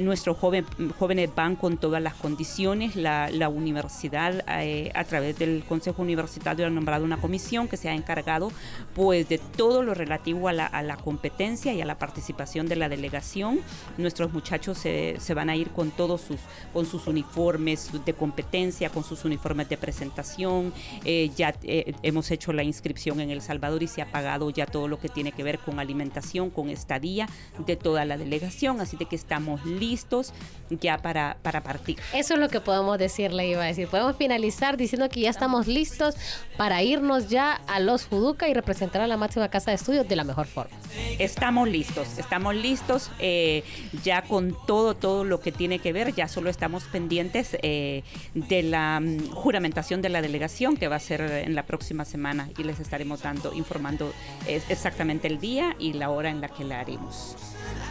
Nuestros 0.02 0.38
jóvenes 0.38 1.36
van 1.36 1.56
con 1.56 1.78
todas 1.78 2.02
las 2.02 2.14
condiciones, 2.14 2.96
la, 2.96 3.50
universidad 3.50 4.44
a 4.48 5.04
través 5.06 5.40
del 5.40 5.64
Consejo 5.68 6.04
Universitario 6.04 6.68
ha 6.68 6.70
nombrado 6.70 7.04
una 7.04 7.18
comisión 7.18 7.68
que 7.68 7.78
se 7.78 7.90
ha 7.90 7.96
encargado 7.96 8.52
pues 8.94 9.28
de 9.28 9.40
todo 9.40 9.82
lo 9.82 9.96
relativo 9.96 10.48
a 10.48 10.54
la, 10.54 10.68
a 10.68 10.84
la 10.84 10.98
competencia 10.98 11.74
y 11.74 11.82
a 11.82 11.86
la 11.86 11.98
participación 11.98 12.68
de 12.68 12.76
la 12.76 12.90
delegación. 12.90 13.62
Nuestros 13.98 14.32
muchachos 14.32 14.78
se, 14.78 15.16
se 15.20 15.34
van 15.40 15.50
a 15.50 15.56
ir 15.56 15.70
con 15.70 15.90
todos 15.92 16.20
sus, 16.20 16.40
con 16.74 16.86
sus 16.86 17.08
uniformes 17.08 17.90
de 18.06 18.14
competencia, 18.14 18.90
con 18.90 19.06
sus 19.06 19.24
uniformes 19.24 19.70
de 19.70 19.78
presentación. 19.78 20.74
Eh, 21.06 21.32
ya 21.38 21.56
eh, 21.64 21.94
hemos 22.04 22.30
hecho 22.30 22.52
la 22.52 22.64
inscripción 22.64 23.22
en 23.22 23.30
El 23.30 23.42
Salvador 23.42 23.82
y 23.82 23.88
se 23.88 24.02
ha 24.02 24.12
pagado 24.12 24.50
ya 24.50 24.66
todo 24.66 24.90
lo 24.90 25.00
que 25.00 25.08
tiene 25.08 25.32
que 25.32 25.44
ver 25.44 25.60
con 25.60 25.80
alimentación, 25.80 26.50
con 26.50 26.70
estadía 26.70 27.30
de 27.66 27.78
toda 27.78 28.04
la 28.04 28.18
delegación. 28.18 28.82
Así 28.82 28.98
de 28.98 29.06
que 29.06 29.16
estamos 29.16 29.66
listos 29.66 30.34
ya 30.70 30.98
para, 30.98 31.38
para 31.42 31.64
partir. 31.64 32.00
Eso 32.14 32.34
es 32.34 32.40
lo 32.42 32.50
que 32.50 32.60
podemos 32.60 32.98
decirle, 32.98 33.48
iba 33.48 33.64
a 33.64 33.68
decir. 33.68 33.88
Podemos 33.88 34.18
finalizar 34.18 34.76
diciendo 34.76 35.08
que 35.08 35.22
ya 35.22 35.30
estamos 35.30 35.68
listos 35.68 36.16
para 36.58 36.84
irnos 36.84 37.30
ya 37.30 37.54
a 37.68 37.80
los 37.80 38.08
Juduca 38.08 38.50
y 38.50 38.54
representar 38.54 39.02
a 39.02 39.08
la 39.08 39.16
máxima 39.16 39.48
casa 39.48 39.72
de 39.72 39.76
estudios 39.76 40.06
de 40.06 40.18
la 40.18 40.26
mejor 40.26 40.48
forma. 40.48 40.76
Estamos 41.18 41.70
listos, 41.70 42.18
estamos 42.18 42.56
listos 42.56 43.10
eh, 43.20 43.64
ya 44.04 44.22
con 44.24 44.58
todo, 44.68 44.96
todo 44.96 45.29
lo 45.30 45.40
que 45.40 45.52
tiene 45.52 45.80
que 45.80 45.94
ver, 45.94 46.14
ya 46.14 46.28
solo 46.28 46.50
estamos 46.50 46.84
pendientes 46.86 47.58
eh, 47.62 48.04
de 48.34 48.64
la 48.64 49.00
mm, 49.00 49.30
juramentación 49.32 50.02
de 50.02 50.10
la 50.10 50.22
delegación 50.22 50.76
que 50.76 50.88
va 50.88 50.98
a 50.98 51.00
ser 51.00 51.22
en 51.22 51.56
la 51.56 51.64
próxima 51.64 52.06
semana 52.06 52.50
y 52.58 52.64
les 52.64 52.80
estaremos 52.80 53.22
dando, 53.22 53.54
informando 53.54 54.12
exactamente 54.48 55.28
el 55.28 55.40
día 55.40 55.76
y 55.80 55.94
la 55.94 56.10
hora 56.10 56.30
en 56.30 56.42
la 56.42 56.50
que 56.50 56.64
la 56.64 56.80
haremos. 56.80 57.36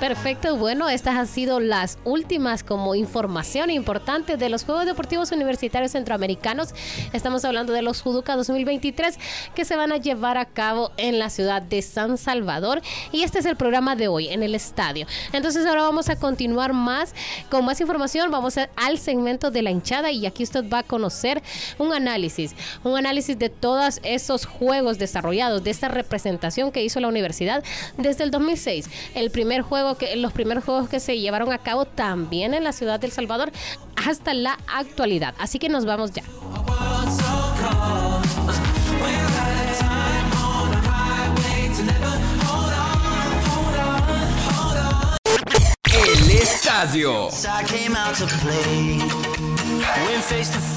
Perfecto, 0.00 0.56
bueno, 0.56 0.88
estas 0.88 1.16
han 1.16 1.26
sido 1.26 1.58
las 1.58 1.98
últimas 2.04 2.62
como 2.62 2.94
información 2.94 3.68
importante 3.68 4.36
de 4.36 4.48
los 4.48 4.62
Juegos 4.64 4.86
Deportivos 4.86 5.32
Universitarios 5.32 5.90
Centroamericanos. 5.90 6.68
Estamos 7.12 7.44
hablando 7.44 7.72
de 7.72 7.82
los 7.82 8.00
Juduca 8.00 8.36
2023 8.36 9.18
que 9.56 9.64
se 9.64 9.74
van 9.74 9.90
a 9.90 9.96
llevar 9.96 10.38
a 10.38 10.44
cabo 10.44 10.92
en 10.98 11.18
la 11.18 11.30
ciudad 11.30 11.62
de 11.62 11.82
San 11.82 12.16
Salvador 12.16 12.80
y 13.10 13.24
este 13.24 13.40
es 13.40 13.44
el 13.44 13.56
programa 13.56 13.96
de 13.96 14.06
hoy 14.06 14.28
en 14.28 14.44
el 14.44 14.54
estadio. 14.54 15.08
Entonces 15.32 15.66
ahora 15.66 15.82
vamos 15.82 16.08
a 16.08 16.14
continuar 16.14 16.74
más 16.74 17.12
con 17.50 17.64
más 17.64 17.80
información, 17.80 18.30
vamos 18.30 18.56
a- 18.56 18.70
al 18.76 18.98
segmento 18.98 19.50
de 19.50 19.62
la 19.62 19.72
hinchada 19.72 20.12
y 20.12 20.26
aquí 20.26 20.44
usted 20.44 20.62
va 20.72 20.78
a 20.78 20.82
conocer 20.84 21.42
un 21.76 21.92
análisis, 21.92 22.54
un 22.84 22.96
análisis 22.96 23.36
de 23.36 23.48
todos 23.48 23.98
esos 24.04 24.46
juegos 24.46 24.98
desarrollados, 24.98 25.64
de 25.64 25.70
esta 25.72 25.88
representación 25.88 26.70
que 26.70 26.84
hizo 26.84 27.00
la 27.00 27.08
universidad 27.08 27.64
desde 27.96 28.22
el 28.22 28.30
2006. 28.30 28.88
El 29.16 29.32
primer 29.32 29.62
juego 29.68 29.96
que 29.96 30.16
los 30.16 30.32
primeros 30.32 30.64
juegos 30.64 30.88
que 30.88 31.00
se 31.00 31.18
llevaron 31.18 31.52
a 31.52 31.58
cabo 31.58 31.84
también 31.84 32.54
en 32.54 32.64
la 32.64 32.72
ciudad 32.72 32.98
del 32.98 33.12
Salvador 33.12 33.52
hasta 33.96 34.34
la 34.34 34.58
actualidad. 34.66 35.34
Así 35.38 35.58
que 35.58 35.68
nos 35.68 35.84
vamos 35.84 36.12
ya. 36.12 36.22
El 45.84 46.30
estadio. 46.30 47.28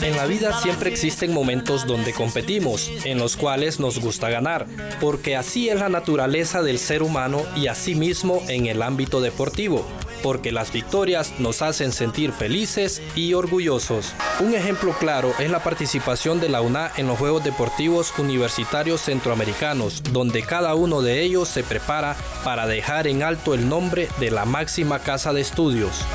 En 0.02 0.16
la 0.16 0.26
vida 0.26 0.60
siempre 0.62 0.90
existen 0.90 1.34
momentos 1.34 1.86
donde 1.86 2.14
competimos, 2.14 2.92
en 3.06 3.20
los 3.20 3.38
cuales 3.38 3.80
nos 3.80 4.00
gusta 4.00 4.30
ganar, 4.30 4.66
porque 5.00 5.36
así 5.36 5.70
es 5.70 5.80
la 5.80 5.90
naturaleza 5.90 6.62
del 6.62 6.80
ser 6.80 7.04
humano 7.04 7.44
y 7.56 7.68
asimismo 7.68 8.42
en 8.48 8.66
el 8.66 8.82
ámbito 8.82 9.22
deportivo, 9.22 9.86
porque 10.24 10.52
las 10.52 10.72
victorias 10.72 11.34
nos 11.40 11.62
hacen 11.62 11.92
sentir 11.92 12.32
felices 12.32 13.02
y 13.16 13.34
orgullosos. 13.34 14.14
Un 14.40 14.56
ejemplo 14.56 14.96
claro 15.00 15.34
es 15.40 15.52
la 15.52 15.64
participación 15.64 16.40
de 16.40 16.50
la 16.50 16.62
UNA 16.62 16.92
en 16.98 17.08
los 17.08 17.18
Juegos 17.18 17.44
Deportivos 17.44 18.14
Universitarios 18.18 19.02
Centroamericanos, 19.02 20.02
donde 20.12 20.44
cada 20.44 20.76
uno 20.76 21.02
de 21.02 21.22
ellos 21.22 21.48
se 21.48 21.64
prepara 21.64 22.16
para 22.44 22.68
dejar 22.68 23.08
en 23.08 23.24
alto 23.24 23.54
el 23.54 23.68
nombre 23.68 24.08
de 24.20 24.32
la 24.32 24.46
máxima 24.46 25.00
casa 25.00 25.34
de 25.34 25.42
estudios. 25.42 26.06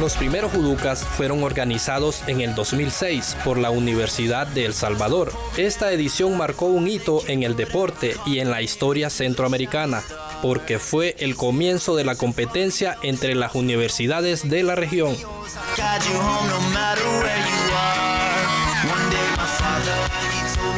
Los 0.00 0.14
primeros 0.14 0.52
juducas 0.52 1.02
fueron 1.02 1.42
organizados 1.42 2.22
en 2.26 2.42
el 2.42 2.54
2006 2.54 3.34
por 3.42 3.56
la 3.56 3.70
Universidad 3.70 4.46
de 4.46 4.66
El 4.66 4.74
Salvador. 4.74 5.32
Esta 5.56 5.90
edición 5.90 6.36
marcó 6.36 6.66
un 6.66 6.86
hito 6.86 7.22
en 7.28 7.42
el 7.42 7.56
deporte 7.56 8.14
y 8.26 8.40
en 8.40 8.50
la 8.50 8.60
historia 8.60 9.08
centroamericana, 9.08 10.02
porque 10.42 10.78
fue 10.78 11.16
el 11.18 11.34
comienzo 11.34 11.96
de 11.96 12.04
la 12.04 12.14
competencia 12.14 12.98
entre 13.00 13.34
las 13.34 13.54
universidades 13.54 14.46
de 14.46 14.62
la 14.64 14.74
región. 14.74 15.16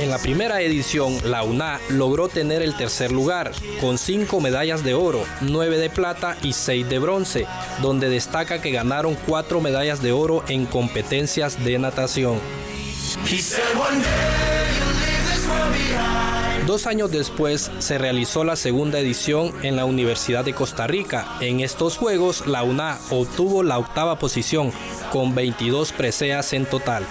En 0.01 0.11
la 0.11 0.19
primera 0.19 0.61
edición, 0.61 1.19
la 1.25 1.43
UNA 1.43 1.81
logró 1.91 2.29
tener 2.29 2.63
el 2.63 2.77
tercer 2.77 3.11
lugar, 3.11 3.53
con 3.81 3.99
cinco 3.99 4.41
medallas 4.41 4.85
de 4.85 4.95
oro, 4.95 5.25
nueve 5.41 5.77
de 5.79 5.91
plata 5.91 6.37
y 6.43 6.53
seis 6.53 6.89
de 6.89 6.99
bronce, 6.99 7.47
donde 7.83 8.09
destaca 8.09 8.61
que 8.61 8.71
ganaron 8.71 9.17
cuatro 9.27 9.61
medallas 9.61 10.01
de 10.01 10.13
oro 10.13 10.45
en 10.47 10.67
competencias 10.67 11.65
de 11.65 11.79
natación. 11.79 12.39
Dos 16.67 16.87
años 16.87 17.11
después 17.11 17.71
se 17.79 17.97
realizó 17.97 18.45
la 18.45 18.55
segunda 18.55 18.99
edición 18.99 19.55
en 19.63 19.75
la 19.75 19.87
Universidad 19.87 20.45
de 20.45 20.53
Costa 20.55 20.87
Rica. 20.87 21.27
En 21.41 21.61
estos 21.61 21.97
Juegos, 21.97 22.47
la 22.47 22.63
UNA 22.63 22.99
obtuvo 23.11 23.63
la 23.63 23.79
octava 23.79 24.19
posición, 24.19 24.71
con 25.11 25.35
22 25.35 25.93
preseas 25.93 26.53
en 26.53 26.67
total. 26.67 27.07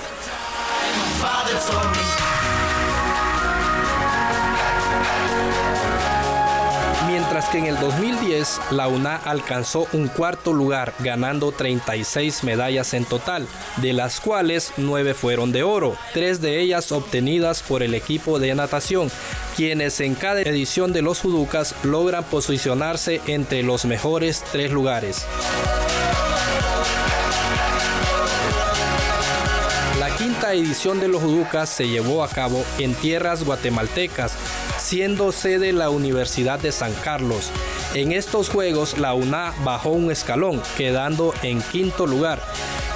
Que 7.47 7.57
en 7.59 7.65
el 7.65 7.79
2010 7.79 8.59
la 8.71 8.87
UNA 8.87 9.15
alcanzó 9.15 9.87
un 9.93 10.07
cuarto 10.07 10.53
lugar 10.53 10.93
ganando 10.99 11.51
36 11.51 12.43
medallas 12.43 12.93
en 12.93 13.05
total, 13.05 13.47
de 13.77 13.93
las 13.93 14.19
cuales 14.19 14.73
9 14.77 15.13
fueron 15.13 15.51
de 15.51 15.63
oro, 15.63 15.95
tres 16.13 16.41
de 16.41 16.59
ellas 16.59 16.91
obtenidas 16.91 17.63
por 17.63 17.83
el 17.83 17.93
equipo 17.93 18.39
de 18.39 18.55
natación, 18.55 19.11
quienes 19.55 19.99
en 19.99 20.15
cada 20.15 20.41
edición 20.41 20.93
de 20.93 21.01
los 21.01 21.19
juducas 21.19 21.75
logran 21.83 22.23
posicionarse 22.23 23.21
entre 23.27 23.63
los 23.63 23.85
mejores 23.85 24.43
tres 24.51 24.71
lugares. 24.71 25.25
Quinta 30.47 30.53
edición 30.53 31.01
de 31.01 31.09
los 31.09 31.21
Juducas 31.21 31.67
se 31.67 31.89
llevó 31.89 32.23
a 32.23 32.29
cabo 32.29 32.63
en 32.79 32.93
tierras 32.93 33.43
guatemaltecas, 33.43 34.31
siendo 34.79 35.33
sede 35.33 35.73
la 35.73 35.89
Universidad 35.89 36.57
de 36.57 36.71
San 36.71 36.93
Carlos. 37.03 37.51
En 37.93 38.13
estos 38.13 38.47
Juegos 38.47 38.97
la 38.97 39.13
UNA 39.13 39.53
bajó 39.65 39.89
un 39.89 40.09
escalón, 40.09 40.61
quedando 40.77 41.33
en 41.43 41.61
quinto 41.61 42.07
lugar. 42.07 42.41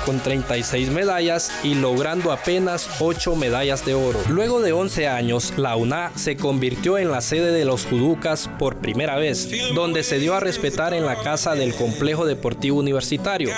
Con 0.05 0.19
36 0.19 0.89
medallas 0.89 1.51
y 1.63 1.75
logrando 1.75 2.31
apenas 2.31 2.89
8 2.99 3.35
medallas 3.35 3.85
de 3.85 3.93
oro. 3.93 4.19
Luego 4.29 4.61
de 4.61 4.73
11 4.73 5.07
años, 5.07 5.53
la 5.57 5.75
UNA 5.75 6.11
se 6.15 6.37
convirtió 6.37 6.97
en 6.97 7.11
la 7.11 7.21
sede 7.21 7.51
de 7.51 7.65
los 7.65 7.85
juducas 7.85 8.49
por 8.59 8.77
primera 8.77 9.15
vez, 9.17 9.49
donde 9.73 10.03
se 10.03 10.19
dio 10.19 10.35
a 10.35 10.39
respetar 10.39 10.93
en 10.93 11.05
la 11.05 11.17
casa 11.17 11.55
del 11.55 11.75
complejo 11.75 12.25
deportivo 12.25 12.79
universitario, 12.79 13.49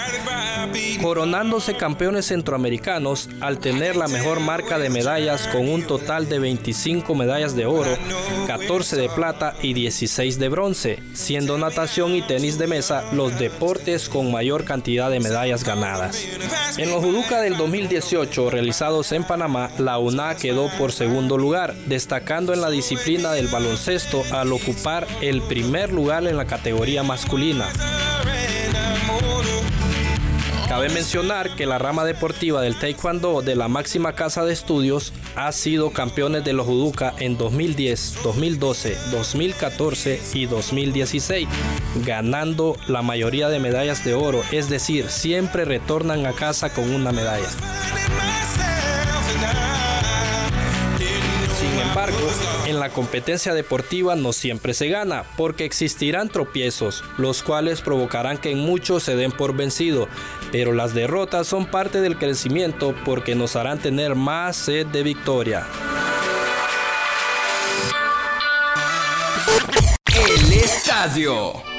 coronándose 1.02 1.76
campeones 1.76 2.28
centroamericanos 2.28 3.30
al 3.40 3.60
tener 3.60 3.96
la 3.96 4.08
mejor 4.08 4.40
marca 4.40 4.80
de 4.80 4.90
medallas 4.90 5.48
con 5.48 5.68
un 5.70 5.84
total 5.84 6.30
de 6.30 6.40
25 6.40 7.16
medallas 7.16 7.56
de 7.56 7.66
oro, 7.66 7.98
14 8.48 8.96
de 8.96 9.10
plata 9.10 9.56
y 9.62 9.74
16 9.74 10.40
de 10.40 10.50
bronce, 10.50 11.00
siendo 11.14 11.58
natación 11.58 12.16
y 12.16 12.22
tenis 12.22 12.58
de 12.58 12.68
mesa 12.68 13.04
los 13.14 13.38
deportes 13.40 14.10
con 14.10 14.32
mayor 14.32 14.66
cantidad 14.66 15.10
de 15.10 15.20
medallas 15.20 15.64
ganadas. 15.64 16.24
En 16.78 16.90
los 16.90 17.04
juduca 17.04 17.42
del 17.42 17.58
2018 17.58 18.50
realizados 18.50 19.12
en 19.12 19.24
Panamá, 19.24 19.70
la 19.78 19.98
UNA 20.00 20.36
quedó 20.36 20.70
por 20.78 20.92
segundo 20.92 21.38
lugar, 21.38 21.76
destacando 21.86 22.54
en 22.54 22.62
la 22.62 22.70
disciplina 22.70 23.32
del 23.32 23.48
baloncesto 23.48 24.24
al 24.32 24.52
ocupar 24.52 25.08
el 25.22 25.42
primer 25.42 25.92
lugar 25.92 26.26
en 26.28 26.38
la 26.38 26.46
categoría 26.46 27.04
masculina. 27.04 27.68
Cabe 30.68 30.90
mencionar 30.90 31.56
que 31.56 31.66
la 31.66 31.78
rama 31.78 32.06
deportiva 32.06 32.62
del 32.62 32.78
Taekwondo 32.78 33.42
de 33.42 33.56
la 33.56 33.68
máxima 33.68 34.14
casa 34.14 34.46
de 34.46 34.54
estudios 34.54 35.14
ha 35.36 35.52
sido 35.52 35.92
campeones 35.92 36.44
de 36.44 36.54
los 36.54 36.66
judoka 36.66 37.14
en 37.20 37.38
2010, 37.38 38.20
2012, 38.24 38.98
2014 39.12 40.22
y 40.34 40.46
2016, 40.46 41.48
ganando 42.06 42.78
la 42.88 43.02
mayoría 43.02 43.50
de 43.50 43.60
medallas 43.60 44.04
de 44.06 44.14
oro, 44.14 44.42
es 44.52 44.70
decir, 44.70 45.10
siempre 45.10 45.66
retornan 45.66 46.26
a 46.26 46.32
casa 46.32 46.74
con 46.74 46.90
una 46.90 47.12
medalla. 47.12 47.48
En 52.66 52.80
la 52.80 52.90
competencia 52.90 53.54
deportiva 53.54 54.16
no 54.16 54.34
siempre 54.34 54.74
se 54.74 54.88
gana, 54.88 55.24
porque 55.38 55.66
existirán 55.66 56.30
tropiezos, 56.30 57.04
los 57.18 57.44
cuales 57.44 57.82
provocarán 57.82 58.38
que 58.38 58.56
muchos 58.56 59.04
se 59.04 59.16
den 59.16 59.32
por 59.32 59.56
vencido, 59.56 60.08
pero 60.52 60.72
las 60.72 60.94
derrotas 60.94 61.48
son 61.48 61.66
parte 61.66 62.02
del 62.02 62.18
crecimiento 62.18 62.96
porque 63.06 63.36
nos 63.36 63.56
harán 63.56 63.80
tener 63.80 64.16
más 64.16 64.56
sed 64.56 64.86
de 64.88 65.04
victoria. 65.04 65.66
El 70.30 70.54
estadio. 70.54 71.73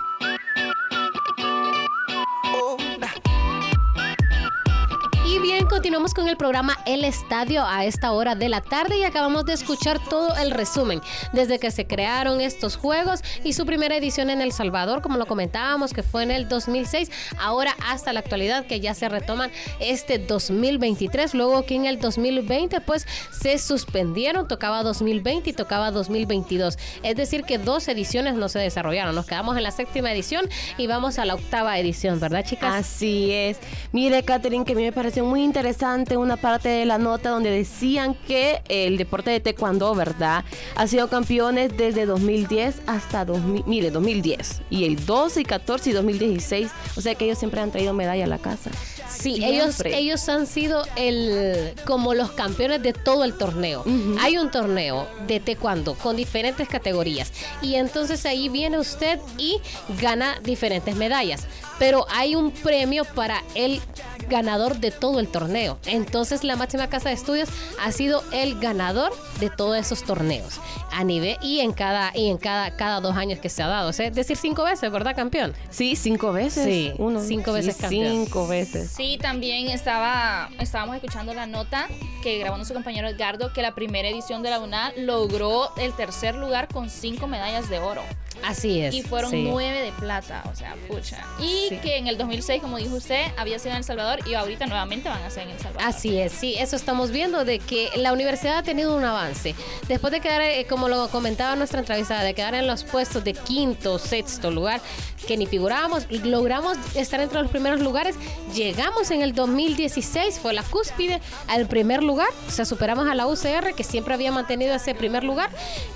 Con 6.15 6.29
el 6.29 6.37
programa 6.37 6.79
El 6.87 7.05
Estadio 7.05 7.65
a 7.67 7.85
esta 7.85 8.13
hora 8.13 8.35
de 8.37 8.49
la 8.49 8.61
tarde 8.61 8.99
y 8.99 9.05
acabamos 9.05 9.45
de 9.45 9.53
escuchar 9.53 9.99
todo 10.09 10.35
el 10.37 10.53
resumen 10.53 11.01
desde 11.33 11.59
que 11.59 11.71
se 11.71 11.87
crearon 11.87 12.41
estos 12.41 12.77
juegos 12.77 13.21
y 13.43 13.53
su 13.53 13.67
primera 13.67 13.97
edición 13.97 14.31
en 14.31 14.41
El 14.41 14.53
Salvador, 14.53 15.03
como 15.03 15.19
lo 15.19 15.27
comentábamos, 15.27 15.93
que 15.93 16.03
fue 16.03 16.23
en 16.23 16.31
el 16.31 16.49
2006, 16.49 17.11
ahora 17.39 17.75
hasta 17.85 18.13
la 18.13 18.21
actualidad 18.21 18.67
que 18.67 18.81
ya 18.81 18.95
se 18.95 19.09
retoman 19.09 19.51
este 19.81 20.19
2023, 20.19 21.35
luego 21.35 21.67
que 21.67 21.75
en 21.75 21.87
el 21.87 21.99
2020 21.99 22.81
pues 22.83 23.07
se 23.33 23.59
suspendieron, 23.59 24.47
tocaba 24.47 24.83
2020 24.85 25.51
y 25.51 25.53
tocaba 25.53 25.91
2022, 25.91 26.79
es 27.03 27.17
decir 27.17 27.43
que 27.43 27.59
dos 27.59 27.89
ediciones 27.89 28.35
no 28.35 28.49
se 28.49 28.61
desarrollaron, 28.61 29.15
nos 29.15 29.27
quedamos 29.27 29.57
en 29.57 29.65
la 29.65 29.73
séptima 29.73 30.13
edición 30.13 30.49
y 30.79 30.87
vamos 30.87 31.19
a 31.19 31.25
la 31.25 31.35
octava 31.35 31.77
edición, 31.79 32.21
¿verdad 32.21 32.45
chicas? 32.45 32.73
Así 32.73 33.33
es. 33.33 33.59
Mire, 33.93 34.23
Catherine, 34.23 34.65
que 34.65 34.75
a 34.75 34.77
mí 34.77 34.83
me 34.83 34.93
pareció 34.93 35.25
muy 35.25 35.43
interesante 35.43 36.04
una 36.17 36.37
parte 36.37 36.69
de 36.69 36.85
la 36.85 36.99
nota 36.99 37.31
donde 37.31 37.51
decían 37.51 38.15
que 38.15 38.63
el 38.69 38.97
deporte 38.97 39.31
de 39.31 39.41
taekwondo, 39.41 39.95
¿verdad? 39.95 40.45
Ha 40.77 40.87
sido 40.87 41.09
campeones 41.09 41.77
desde 41.77 42.07
2010 42.07 42.83
hasta 42.87 43.25
2000, 43.25 43.65
mire, 43.67 43.91
2010. 43.91 44.63
Y 44.71 44.85
el 44.85 45.05
12 45.05 45.41
y 45.41 45.45
14 45.45 45.91
y 45.91 45.93
2016. 45.93 46.71
O 46.97 47.01
sea 47.01 47.15
que 47.15 47.25
ellos 47.25 47.39
siempre 47.39 47.61
han 47.61 47.71
traído 47.71 47.93
medalla 47.95 48.25
a 48.25 48.29
la 48.29 48.39
casa. 48.39 48.71
Sí, 49.09 49.45
ellos, 49.45 49.77
Siempre. 49.77 49.99
ellos 49.99 50.29
han 50.29 50.47
sido 50.47 50.85
el 50.97 51.75
como 51.87 52.15
los 52.15 52.33
campeones 52.33 52.83
de 52.83 52.93
todo 52.93 53.25
el 53.25 53.35
torneo. 53.35 53.85
Hay 54.21 54.39
un 54.39 54.51
torneo 54.51 55.07
de 55.27 55.41
taekwondo 55.41 55.95
con 55.95 56.17
diferentes 56.17 56.69
categorías 56.69 57.33
y 57.63 57.77
entonces 57.77 58.27
ahí 58.27 58.49
viene 58.49 58.79
usted 58.79 59.19
y 59.39 59.61
gana 60.01 60.41
diferentes 60.43 60.97
medallas. 60.97 61.47
Pero 61.79 62.07
hay 62.11 62.35
un 62.35 62.51
premio 62.51 63.05
para 63.05 63.43
el 63.55 63.81
ganador 64.29 64.79
de 64.79 64.91
todo 64.91 65.21
el 65.21 65.29
torneo. 65.29 65.79
Entonces 65.87 66.45
la 66.45 66.57
máxima 66.57 66.89
casa 66.89 67.09
de 67.09 67.15
estudios 67.15 67.49
ha 67.83 67.93
sido 67.93 68.23
el 68.33 68.59
ganador 68.59 69.13
de 69.41 69.51
todos 69.51 69.77
esos 69.77 70.03
torneos 70.03 70.61
a 70.93 71.05
nivel 71.05 71.37
y 71.43 71.61
en 71.61 71.73
cada 71.73 72.13
y 72.15 72.29
en 72.31 72.39
cada 72.39 72.77
cada 72.77 73.01
dos 73.01 73.17
años 73.17 73.39
que 73.39 73.49
se 73.49 73.63
ha 73.63 73.67
dado. 73.67 73.91
O 73.91 73.93
sea, 73.93 74.07
es 74.07 74.15
decir, 74.15 74.37
cinco 74.37 74.65
veces, 74.65 74.91
¿verdad, 74.91 75.15
campeón? 75.15 75.53
Sí, 75.71 75.97
cinco 75.97 76.33
veces. 76.33 76.65
Sí, 76.65 76.93
Uno, 76.99 77.21
cinco 77.21 77.51
sí, 77.51 77.57
veces 77.57 77.77
campeón. 77.77 78.25
Cinco 78.25 78.47
veces. 78.47 78.91
Sí, 78.91 79.19
también 79.21 79.69
estaba, 79.69 80.49
estábamos 80.61 80.97
escuchando 80.97 81.35
la 81.35 81.47
nota 81.47 81.89
que 82.23 82.39
grabó 82.39 82.57
nuestro 82.57 82.75
compañero 82.75 83.09
Edgardo 83.09 83.53
que 83.53 83.63
la 83.63 83.75
primera 83.75 84.09
edición 84.09 84.43
de 84.43 84.51
la 84.51 84.61
UNA 84.61 84.93
logró 84.97 85.75
el 85.77 85.93
tercer 85.95 86.35
lugar 86.37 86.69
con 86.69 86.89
cinco 86.91 87.27
medallas 87.27 87.69
de 87.69 87.79
oro. 87.79 88.03
Así 88.43 88.81
es. 88.81 88.95
Y 88.95 89.03
fueron 89.03 89.31
sí. 89.31 89.47
nueve 89.49 89.81
de 89.81 89.93
plata, 89.93 90.43
o 90.51 90.55
sea, 90.57 90.75
pucha. 90.89 91.25
Y 91.41 91.74
Sí. 91.75 91.89
que 91.89 91.99
en 91.99 92.07
el 92.07 92.19
2006, 92.19 92.63
como 92.63 92.79
dijo 92.79 92.97
usted, 92.97 93.27
había 93.37 93.59
sido 93.59 93.73
en 93.73 93.79
El 93.79 93.85
Salvador 93.85 94.21
y 94.27 94.35
ahorita 94.35 94.67
nuevamente 94.67 95.09
van 95.09 95.23
a 95.23 95.31
ser 95.31 95.45
en 95.45 95.51
El 95.51 95.59
Salvador. 95.59 95.89
Así 95.89 96.19
es, 96.19 96.33
sí, 96.33 96.55
eso 96.59 96.77
estamos 96.77 97.11
viendo 97.11 97.45
de 97.45 97.59
que 97.59 97.91
la 97.97 98.13
universidad 98.13 98.59
ha 98.59 98.63
tenido 98.63 98.97
un 98.97 99.05
avance. 99.05 99.55
Después 99.89 100.13
de 100.13 100.21
quedar, 100.21 100.43
eh, 100.43 100.67
como 100.69 100.89
lo 100.89 101.09
comentaba 101.09 101.57
nuestra 101.57 101.81
entrevistada, 101.81 102.23
de 102.23 102.35
quedar 102.35 102.55
en 102.55 102.67
los 102.67 102.85
puestos 102.85 103.25
de 103.25 103.35
quinto, 103.35 103.99
sexto 103.99 104.51
lugar, 104.51 104.81
que 105.27 105.37
ni 105.37 105.47
figurábamos, 105.47 106.07
logramos 106.11 106.77
estar 106.95 107.21
entre 107.21 107.41
los 107.41 107.51
primeros 107.51 107.81
lugares. 107.81 108.17
Llegamos 108.55 109.11
en 109.11 109.23
el 109.23 109.35
2016, 109.35 110.39
fue 110.39 110.53
la 110.53 110.63
cúspide 110.63 111.21
al 111.49 111.67
primer 111.67 112.03
lugar, 112.03 112.29
o 112.47 112.51
sea, 112.51 112.65
superamos 112.65 113.09
a 113.09 113.15
la 113.15 113.27
UCR, 113.27 113.75
que 113.75 113.85
siempre 113.85 114.15
había 114.15 114.33
mantenido 114.33 114.75
ese 114.75 114.95
primer 114.95 115.25
lugar, 115.25 115.51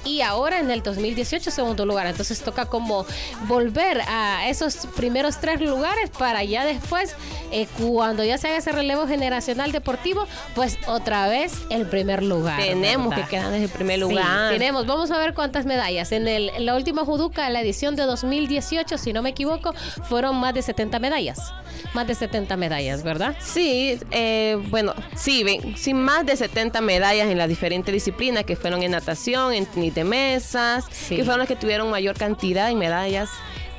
y 0.05 0.23
ahora 0.23 0.61
en 0.61 0.71
el 0.71 0.83
2018, 0.83 1.51
segundo 1.51 1.85
lugar. 1.85 2.07
Entonces 2.07 2.41
toca 2.41 2.67
como 2.67 3.05
volver 3.47 4.01
a 4.09 4.49
esos 4.49 4.87
primeros 4.97 5.39
tres 5.41 5.58
lugares 5.63 6.11
para 6.11 6.45
ya 6.45 6.65
después, 6.65 7.15
eh, 7.53 7.67
cuando 7.79 8.25
ya 8.25 8.39
se 8.39 8.49
haga 8.49 8.57
ese 8.59 8.73
relevo 8.73 9.07
generacional 9.07 9.73
deportivo, 9.73 10.27
pues 10.55 10.79
otra 10.87 11.29
vez 11.29 11.53
el 11.71 11.87
primer 11.87 12.23
lugar. 12.23 12.61
Tenemos 12.61 13.11
¿verdad? 13.11 13.25
que 13.25 13.31
quedar 13.37 13.51
desde 13.51 13.65
el 13.65 13.71
primer 13.71 13.97
Sí, 13.97 14.01
lugar. 14.03 14.53
tenemos, 14.53 14.87
vamos 14.87 15.11
a 15.11 15.19
ver 15.19 15.35
cuántas 15.35 15.67
medallas. 15.67 16.13
En, 16.13 16.29
el, 16.29 16.51
en 16.51 16.67
la 16.67 16.75
última 16.77 17.05
Juduca, 17.05 17.49
la 17.51 17.61
edición 17.61 17.97
de 17.97 18.03
2018, 18.05 18.99
si 18.99 19.13
no 19.13 19.23
me 19.23 19.31
equivoco, 19.31 19.75
fueron 20.09 20.37
más 20.37 20.55
de 20.55 20.63
70 20.63 20.99
medallas. 20.99 21.53
Más 21.95 22.07
de 22.07 22.15
70 22.15 22.57
medallas, 22.57 23.03
¿verdad? 23.03 23.37
Sí, 23.41 23.99
eh, 24.11 24.57
bueno, 24.69 24.95
sí, 25.17 25.45
ven, 25.45 25.77
sí, 25.77 25.95
más 25.95 26.27
de 26.27 26.37
70 26.37 26.81
medallas 26.81 27.29
en 27.29 27.39
las 27.39 27.49
diferentes 27.49 27.93
disciplinas 27.93 28.45
que 28.45 28.57
fueron 28.57 28.83
en 28.83 28.91
natación, 28.93 29.53
en 29.53 29.65
tenis 29.67 29.95
de 29.95 30.05
mesas, 30.05 30.85
Sí. 30.91 31.17
que 31.17 31.25
fueron 31.25 31.39
las 31.41 31.49
que 31.49 31.57
tuvieron 31.57 31.91
mayor 31.91 32.17
cantidad 32.17 32.67
de 32.69 32.75
medallas 32.75 33.29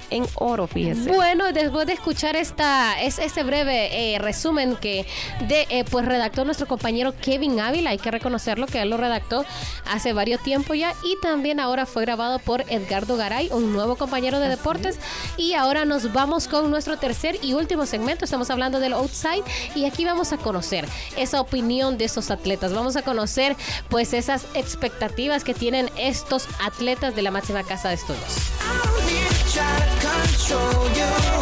en 0.09 0.25
oro, 0.35 0.67
fíjese. 0.67 1.11
Bueno, 1.11 1.51
después 1.53 1.87
de 1.87 1.93
escuchar 1.93 2.35
esta, 2.35 3.01
es, 3.01 3.19
este 3.19 3.43
breve 3.43 4.13
eh, 4.15 4.19
resumen 4.19 4.75
que 4.75 5.05
de, 5.47 5.67
eh, 5.69 5.85
pues 5.89 6.05
redactó 6.05 6.45
nuestro 6.45 6.67
compañero 6.67 7.13
Kevin 7.21 7.59
Ávila, 7.59 7.91
hay 7.91 7.97
que 7.97 8.11
reconocerlo 8.11 8.67
que 8.67 8.81
él 8.81 8.89
lo 8.89 8.97
redactó 8.97 9.45
hace 9.85 10.13
varios 10.13 10.41
tiempo 10.41 10.73
ya 10.73 10.93
y 11.03 11.17
también 11.21 11.59
ahora 11.59 11.85
fue 11.85 12.03
grabado 12.03 12.39
por 12.39 12.61
Edgardo 12.69 13.17
Garay, 13.17 13.49
un 13.51 13.73
nuevo 13.73 13.95
compañero 13.95 14.39
de 14.39 14.49
deportes. 14.49 14.99
Y 15.37 15.53
ahora 15.53 15.85
nos 15.85 16.11
vamos 16.13 16.47
con 16.47 16.69
nuestro 16.69 16.97
tercer 16.97 17.37
y 17.41 17.53
último 17.53 17.85
segmento, 17.85 18.25
estamos 18.25 18.49
hablando 18.49 18.79
del 18.79 18.93
outside 18.93 19.43
y 19.75 19.85
aquí 19.85 20.05
vamos 20.05 20.33
a 20.33 20.37
conocer 20.37 20.85
esa 21.17 21.41
opinión 21.41 21.97
de 21.97 22.05
esos 22.05 22.31
atletas, 22.31 22.73
vamos 22.73 22.95
a 22.95 23.01
conocer 23.01 23.55
pues 23.89 24.13
esas 24.13 24.45
expectativas 24.53 25.43
que 25.43 25.53
tienen 25.53 25.89
estos 25.97 26.47
atletas 26.63 27.15
de 27.15 27.21
la 27.21 27.31
máxima 27.31 27.63
casa 27.63 27.89
de 27.89 27.95
estudios. 27.95 28.98
A 29.69 29.77
lo 29.77 29.85
largo 30.03 30.89
de 30.95 31.38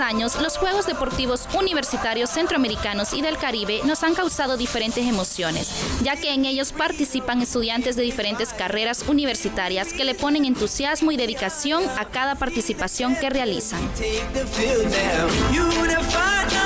años, 0.00 0.40
los 0.40 0.58
Juegos 0.58 0.86
Deportivos 0.86 1.48
Universitarios 1.58 2.30
Centroamericanos 2.30 3.12
y 3.12 3.22
del 3.22 3.38
Caribe 3.38 3.80
nos 3.84 4.02
han 4.02 4.14
causado 4.14 4.56
diferentes 4.56 5.06
emociones, 5.06 5.70
ya 6.02 6.16
que 6.16 6.32
en 6.32 6.44
ellos 6.44 6.72
participan 6.72 7.40
estudiantes 7.42 7.96
de 7.96 8.02
diferentes 8.02 8.52
carreras 8.52 9.04
universitarias 9.08 9.92
que 9.92 10.04
le 10.04 10.14
ponen 10.14 10.44
entusiasmo 10.44 11.10
y 11.10 11.16
dedicación 11.16 11.82
a 11.98 12.04
cada 12.04 12.34
participación 12.34 13.16
que 13.16 13.30
realizan. 13.30 13.80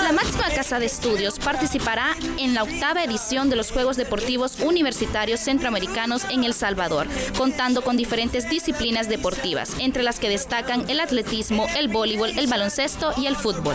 La 0.03 0.13
máxima 0.13 0.51
casa 0.55 0.79
de 0.79 0.87
estudios 0.87 1.39
participará 1.39 2.17
en 2.39 2.55
la 2.55 2.65
octava 2.65 3.05
edición 3.05 3.49
de 3.49 3.57
los 3.57 3.71
Juegos 3.71 3.97
Deportivos 3.97 4.59
Universitarios 4.61 5.41
Centroamericanos 5.41 6.25
en 6.25 6.45
El 6.45 6.55
Salvador, 6.55 7.07
contando 7.37 7.83
con 7.83 7.97
diferentes 7.97 8.49
disciplinas 8.51 9.09
deportivas, 9.09 9.75
entre 9.79 10.03
las 10.03 10.19
que 10.19 10.29
destacan 10.29 10.89
el 10.91 11.01
atletismo, 11.01 11.67
el 11.77 11.89
voleibol, 11.89 12.31
el 12.39 12.47
baloncesto 12.47 13.12
y 13.17 13.27
el 13.27 13.37
fútbol. 13.37 13.75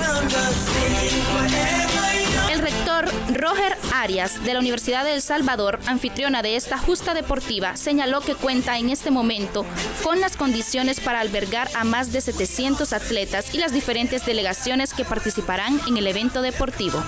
El 2.51 2.59
rector 2.59 3.05
Roger 3.33 3.77
Arias 3.93 4.43
de 4.43 4.53
la 4.53 4.59
Universidad 4.59 5.03
de 5.03 5.13
El 5.13 5.21
Salvador, 5.21 5.79
anfitriona 5.85 6.41
de 6.41 6.55
esta 6.55 6.77
justa 6.77 7.13
deportiva, 7.13 7.75
señaló 7.75 8.21
que 8.21 8.35
cuenta 8.35 8.77
en 8.77 8.89
este 8.89 9.11
momento 9.11 9.65
con 10.03 10.19
las 10.19 10.37
condiciones 10.37 10.99
para 10.99 11.19
albergar 11.19 11.69
a 11.75 11.83
más 11.83 12.11
de 12.11 12.21
700 12.21 12.93
atletas 12.93 13.53
y 13.53 13.57
las 13.57 13.73
diferentes 13.73 14.25
delegaciones 14.25 14.93
que 14.93 15.05
participarán 15.05 15.79
en 15.87 15.97
el 15.97 16.07
evento 16.07 16.41
deportivo. 16.41 17.03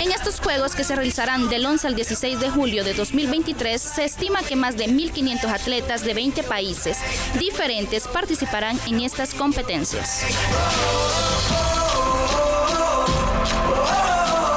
En 0.00 0.12
estos 0.12 0.38
juegos 0.40 0.76
que 0.76 0.84
se 0.84 0.94
realizarán 0.94 1.48
del 1.48 1.66
11 1.66 1.88
al 1.88 1.94
16 1.96 2.38
de 2.38 2.50
julio 2.50 2.84
de 2.84 2.94
2023, 2.94 3.80
se 3.80 4.04
estima 4.04 4.42
que 4.42 4.54
más 4.54 4.76
de 4.76 4.86
1.500 4.86 5.44
atletas 5.52 6.04
de 6.04 6.14
20 6.14 6.44
países 6.44 6.98
diferentes 7.38 8.06
participarán 8.06 8.78
en 8.86 9.00
estas 9.00 9.34
competencias. 9.34 10.22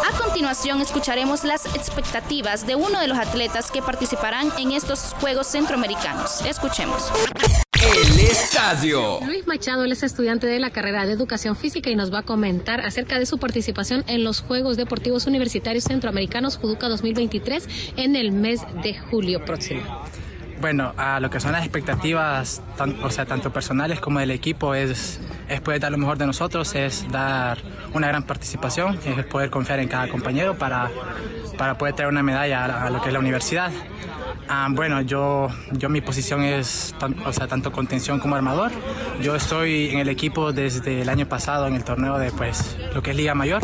A 0.08 0.18
continuación 0.18 0.80
escucharemos 0.82 1.44
las 1.44 1.66
expectativas 1.76 2.68
de 2.68 2.76
uno 2.76 3.00
de 3.00 3.08
los 3.08 3.18
atletas 3.18 3.72
que 3.72 3.82
participarán 3.82 4.52
en 4.60 4.72
estos 4.72 5.16
Juegos 5.20 5.48
Centroamericanos. 5.48 6.42
Escuchemos. 6.46 7.12
El 7.82 8.20
estadio. 8.20 9.20
Luis 9.26 9.48
Machado, 9.48 9.84
él 9.84 9.92
es 9.92 10.04
estudiante 10.04 10.46
de 10.46 10.60
la 10.60 10.70
carrera 10.70 11.06
de 11.06 11.14
Educación 11.14 11.56
Física 11.56 11.90
y 11.90 11.96
nos 11.96 12.14
va 12.14 12.20
a 12.20 12.24
comentar 12.24 12.82
acerca 12.82 13.18
de 13.18 13.26
su 13.26 13.40
participación 13.40 14.04
en 14.08 14.24
los 14.24 14.42
Juegos 14.42 14.78
Deportivos 14.78 15.26
Universitarios 15.26 15.86
Centroamericanos 15.86 16.58
Juduca 16.58 16.88
2023 16.90 17.68
en 17.98 18.16
el 18.16 18.32
mes 18.32 18.62
de 18.84 18.98
julio 19.00 19.44
próximo. 19.46 19.82
Bueno, 20.60 20.94
a 20.96 21.20
lo 21.20 21.32
que 21.32 21.40
son 21.40 21.54
las 21.54 21.64
expectativas, 21.64 22.62
tan- 22.78 23.04
o 23.04 23.10
sea, 23.10 23.26
tanto 23.26 23.52
personales 23.52 24.00
como 24.00 24.20
del 24.20 24.30
equipo, 24.30 24.76
es, 24.76 25.20
es 25.50 25.60
poder 25.60 25.80
dar 25.82 25.92
lo 25.92 25.98
mejor 25.98 26.20
de 26.20 26.28
nosotros, 26.28 26.76
es 26.76 27.04
dar 27.12 27.58
una 27.96 28.08
gran 28.10 28.24
participación, 28.24 29.00
es 29.04 29.26
poder 29.26 29.50
confiar 29.50 29.80
en 29.80 29.88
cada 29.88 30.08
compañero 30.08 30.56
para, 30.56 30.92
para 31.58 31.80
poder 31.80 31.96
traer 31.96 32.12
una 32.12 32.22
medalla 32.22 32.64
a, 32.64 32.86
a 32.86 32.90
lo 32.92 33.02
que 33.02 33.08
es 33.08 33.14
la 33.14 33.20
universidad. 33.20 33.72
Ah, 34.48 34.68
bueno, 34.70 35.02
yo, 35.02 35.48
yo 35.72 35.88
mi 35.90 36.02
posición 36.02 36.44
es 36.44 36.94
tan- 37.00 37.16
o 37.26 37.32
sea, 37.32 37.48
tanto 37.48 37.72
contención 37.72 38.20
como 38.20 38.36
armador. 38.36 38.72
Yo 39.22 39.36
estoy 39.36 39.90
en 39.90 40.00
el 40.00 40.10
equipo 40.10 40.52
desde 40.52 41.02
el 41.02 41.10
año 41.10 41.28
pasado 41.28 41.68
en 41.68 41.76
el 41.76 41.84
torneo 41.86 42.18
de 42.18 42.32
pues, 42.32 42.76
lo 42.94 43.02
que 43.02 43.12
es 43.12 43.18
Liga 43.18 43.34
Mayor, 43.34 43.62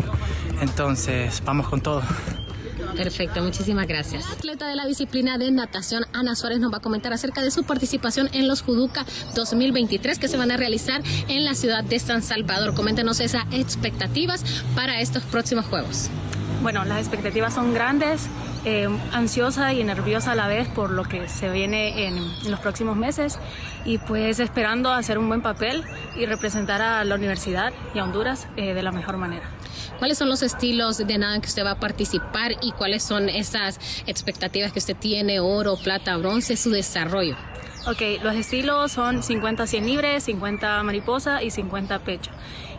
entonces 0.62 1.42
vamos 1.44 1.68
con 1.68 1.80
todo. 1.82 2.02
Perfecto, 2.96 3.42
muchísimas 3.42 3.86
gracias. 3.86 4.24
La 4.24 4.32
atleta 4.32 4.66
de 4.66 4.74
la 4.74 4.86
disciplina 4.86 5.36
de 5.36 5.50
natación, 5.50 6.04
Ana 6.14 6.34
Suárez, 6.34 6.58
nos 6.58 6.72
va 6.72 6.78
a 6.78 6.80
comentar 6.80 7.12
acerca 7.12 7.42
de 7.42 7.50
su 7.50 7.64
participación 7.64 8.28
en 8.32 8.48
los 8.48 8.62
Juduca 8.62 9.04
2023 9.34 10.18
que 10.18 10.26
se 10.26 10.36
van 10.36 10.50
a 10.50 10.56
realizar 10.56 11.02
en 11.28 11.44
la 11.44 11.54
ciudad 11.54 11.84
de 11.84 11.98
San 11.98 12.22
Salvador. 12.22 12.74
Coméntenos 12.74 13.20
esas 13.20 13.44
expectativas 13.52 14.42
para 14.74 15.00
estos 15.00 15.22
próximos 15.24 15.66
Juegos. 15.66 16.08
Bueno, 16.62 16.84
las 16.86 16.98
expectativas 16.98 17.54
son 17.54 17.72
grandes, 17.72 18.26
eh, 18.64 18.88
ansiosa 19.12 19.72
y 19.72 19.84
nerviosa 19.84 20.32
a 20.32 20.34
la 20.34 20.48
vez 20.48 20.68
por 20.68 20.90
lo 20.90 21.04
que 21.04 21.28
se 21.28 21.50
viene 21.50 22.06
en, 22.06 22.16
en 22.16 22.50
los 22.50 22.60
próximos 22.60 22.96
meses 22.96 23.38
y 23.84 23.98
pues 23.98 24.40
esperando 24.40 24.92
hacer 24.92 25.18
un 25.18 25.28
buen 25.28 25.42
papel 25.42 25.84
y 26.16 26.26
representar 26.26 26.82
a 26.82 27.04
la 27.04 27.14
universidad 27.14 27.72
y 27.94 27.98
a 27.98 28.04
Honduras 28.04 28.48
eh, 28.56 28.74
de 28.74 28.82
la 28.82 28.92
mejor 28.92 29.16
manera. 29.16 29.48
¿Cuáles 29.98 30.18
son 30.18 30.28
los 30.28 30.42
estilos 30.42 30.98
de 30.98 31.18
nada 31.18 31.40
que 31.40 31.48
usted 31.48 31.64
va 31.64 31.72
a 31.72 31.80
participar 31.80 32.52
y 32.60 32.72
cuáles 32.72 33.02
son 33.02 33.28
esas 33.28 33.80
expectativas 34.06 34.72
que 34.72 34.78
usted 34.78 34.96
tiene, 34.96 35.40
oro, 35.40 35.76
plata, 35.76 36.16
bronce, 36.16 36.56
su 36.56 36.70
desarrollo? 36.70 37.36
Ok, 37.86 38.22
los 38.22 38.34
estilos 38.34 38.92
son 38.92 39.22
50-100 39.22 39.84
libres, 39.84 40.24
50 40.24 40.82
mariposa 40.82 41.42
y 41.42 41.50
50 41.50 42.00
pecho. 42.00 42.30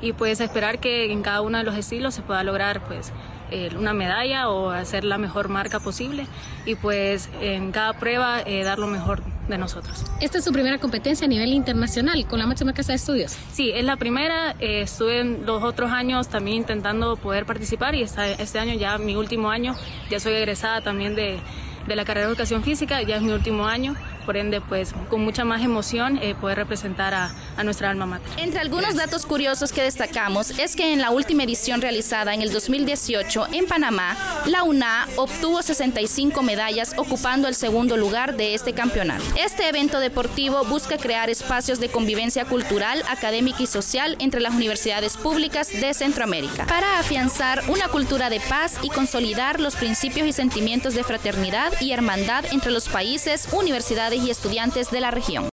Y 0.02 0.13
pues 0.13 0.39
esperar 0.39 0.80
que 0.80 1.12
en 1.12 1.22
cada 1.22 1.42
uno 1.42 1.58
de 1.58 1.63
los 1.63 1.76
estilos 1.76 2.13
se 2.13 2.22
pueda 2.22 2.44
lograr 2.44 2.86
pues 2.86 3.12
eh, 3.52 3.70
una 3.78 3.94
medalla 3.94 4.50
o 4.50 4.70
hacer 4.72 5.04
la 5.04 5.18
mejor 5.18 5.50
marca 5.50 5.80
posible 5.80 6.26
y 6.66 6.76
pues 6.76 7.30
en 7.42 7.72
cada 7.72 7.94
prueba 7.94 8.42
eh, 8.46 8.64
dar 8.64 8.80
lo 8.80 8.88
mejor 8.88 9.22
de 9.48 9.58
nosotros. 9.58 10.06
Esta 10.22 10.38
es 10.38 10.44
su 10.44 10.52
primera 10.52 10.78
competencia 10.78 11.26
a 11.26 11.28
nivel 11.28 11.54
internacional 11.54 12.26
con 12.28 12.38
la 12.40 12.46
máxima 12.46 12.74
casa 12.74 12.92
de 12.92 12.98
estudios. 12.98 13.36
Sí, 13.52 13.72
es 13.74 13.84
la 13.84 13.98
primera. 13.98 14.56
eh, 14.60 14.82
estuve 14.82 15.20
en 15.22 15.46
los 15.46 15.64
otros 15.64 15.92
años 15.92 16.28
también 16.28 16.58
intentando 16.58 17.16
poder 17.18 17.46
participar 17.46 17.96
y 17.96 18.04
esta- 18.04 18.28
este 18.30 18.60
año 18.60 18.74
ya 18.76 18.98
mi 18.98 19.16
último 19.16 19.50
año. 19.50 19.76
Ya 20.10 20.20
soy 20.20 20.34
egresada 20.34 20.82
también 20.82 21.16
de, 21.16 21.40
de 21.88 21.96
la 21.96 22.06
carrera 22.06 22.28
de 22.28 22.32
educación 22.34 22.64
física, 22.64 23.02
ya 23.02 23.16
es 23.16 23.22
mi 23.24 23.32
último 23.32 23.66
año. 23.66 23.96
Por 24.30 24.38
ende, 24.38 24.62
pues 24.62 24.94
con 25.10 25.22
mucha 25.22 25.44
más 25.44 25.63
emoción 25.63 26.20
eh, 26.22 26.36
poder 26.39 26.60
representar 26.60 27.15
a, 27.15 27.34
a 27.58 27.63
nuestra 27.63 27.89
alma 27.89 28.06
mater. 28.06 28.30
Entre 28.38 28.60
algunos 28.60 28.94
datos 28.94 29.26
curiosos 29.26 29.72
que 29.72 29.82
destacamos 29.82 30.52
es 30.60 30.76
que 30.76 30.94
en 30.94 31.02
la 31.02 31.10
última 31.10 31.46
edición 31.46 31.82
realizada 31.82 32.36
en 32.36 32.44
el 32.44 32.54
2018 32.54 33.48
en 33.54 33.65
Panamá, 33.65 34.15
la 34.46 34.62
UNA 34.62 35.08
obtuvo 35.15 35.63
65 35.63 36.44
medallas 36.44 36.94
ocupando 36.96 37.48
el 37.48 37.56
segundo 37.56 37.98
lugar 37.98 38.38
de 38.38 38.54
este 38.54 38.74
campeonato. 38.74 39.24
Este 39.36 39.68
evento 39.68 40.00
deportivo 40.00 40.63
busca 40.63 41.00
crear 41.00 41.32
espacios 41.32 41.80
de 41.80 41.89
convivencia 41.89 42.46
cultural, 42.46 43.02
académica 43.10 43.63
y 43.63 43.65
social 43.65 44.15
entre 44.20 44.42
las 44.42 44.54
universidades 44.54 45.18
públicas 45.18 45.72
de 45.72 45.92
Centroamérica 45.96 46.68
para 46.68 47.00
afianzar 47.00 47.63
una 47.68 47.88
cultura 47.88 48.30
de 48.30 48.39
paz 48.42 48.78
y 48.84 48.89
consolidar 48.89 49.60
los 49.60 49.76
principios 49.76 50.28
y 50.28 50.34
sentimientos 50.34 50.94
de 50.94 51.04
fraternidad 51.04 51.74
y 51.82 51.94
hermandad 51.94 52.46
entre 52.52 52.70
los 52.70 52.89
países, 52.89 53.50
universidades 53.54 54.19
y 54.20 54.30
estudiantes 54.30 54.92
de 54.92 55.02
la 55.02 55.12
región. 55.12 55.50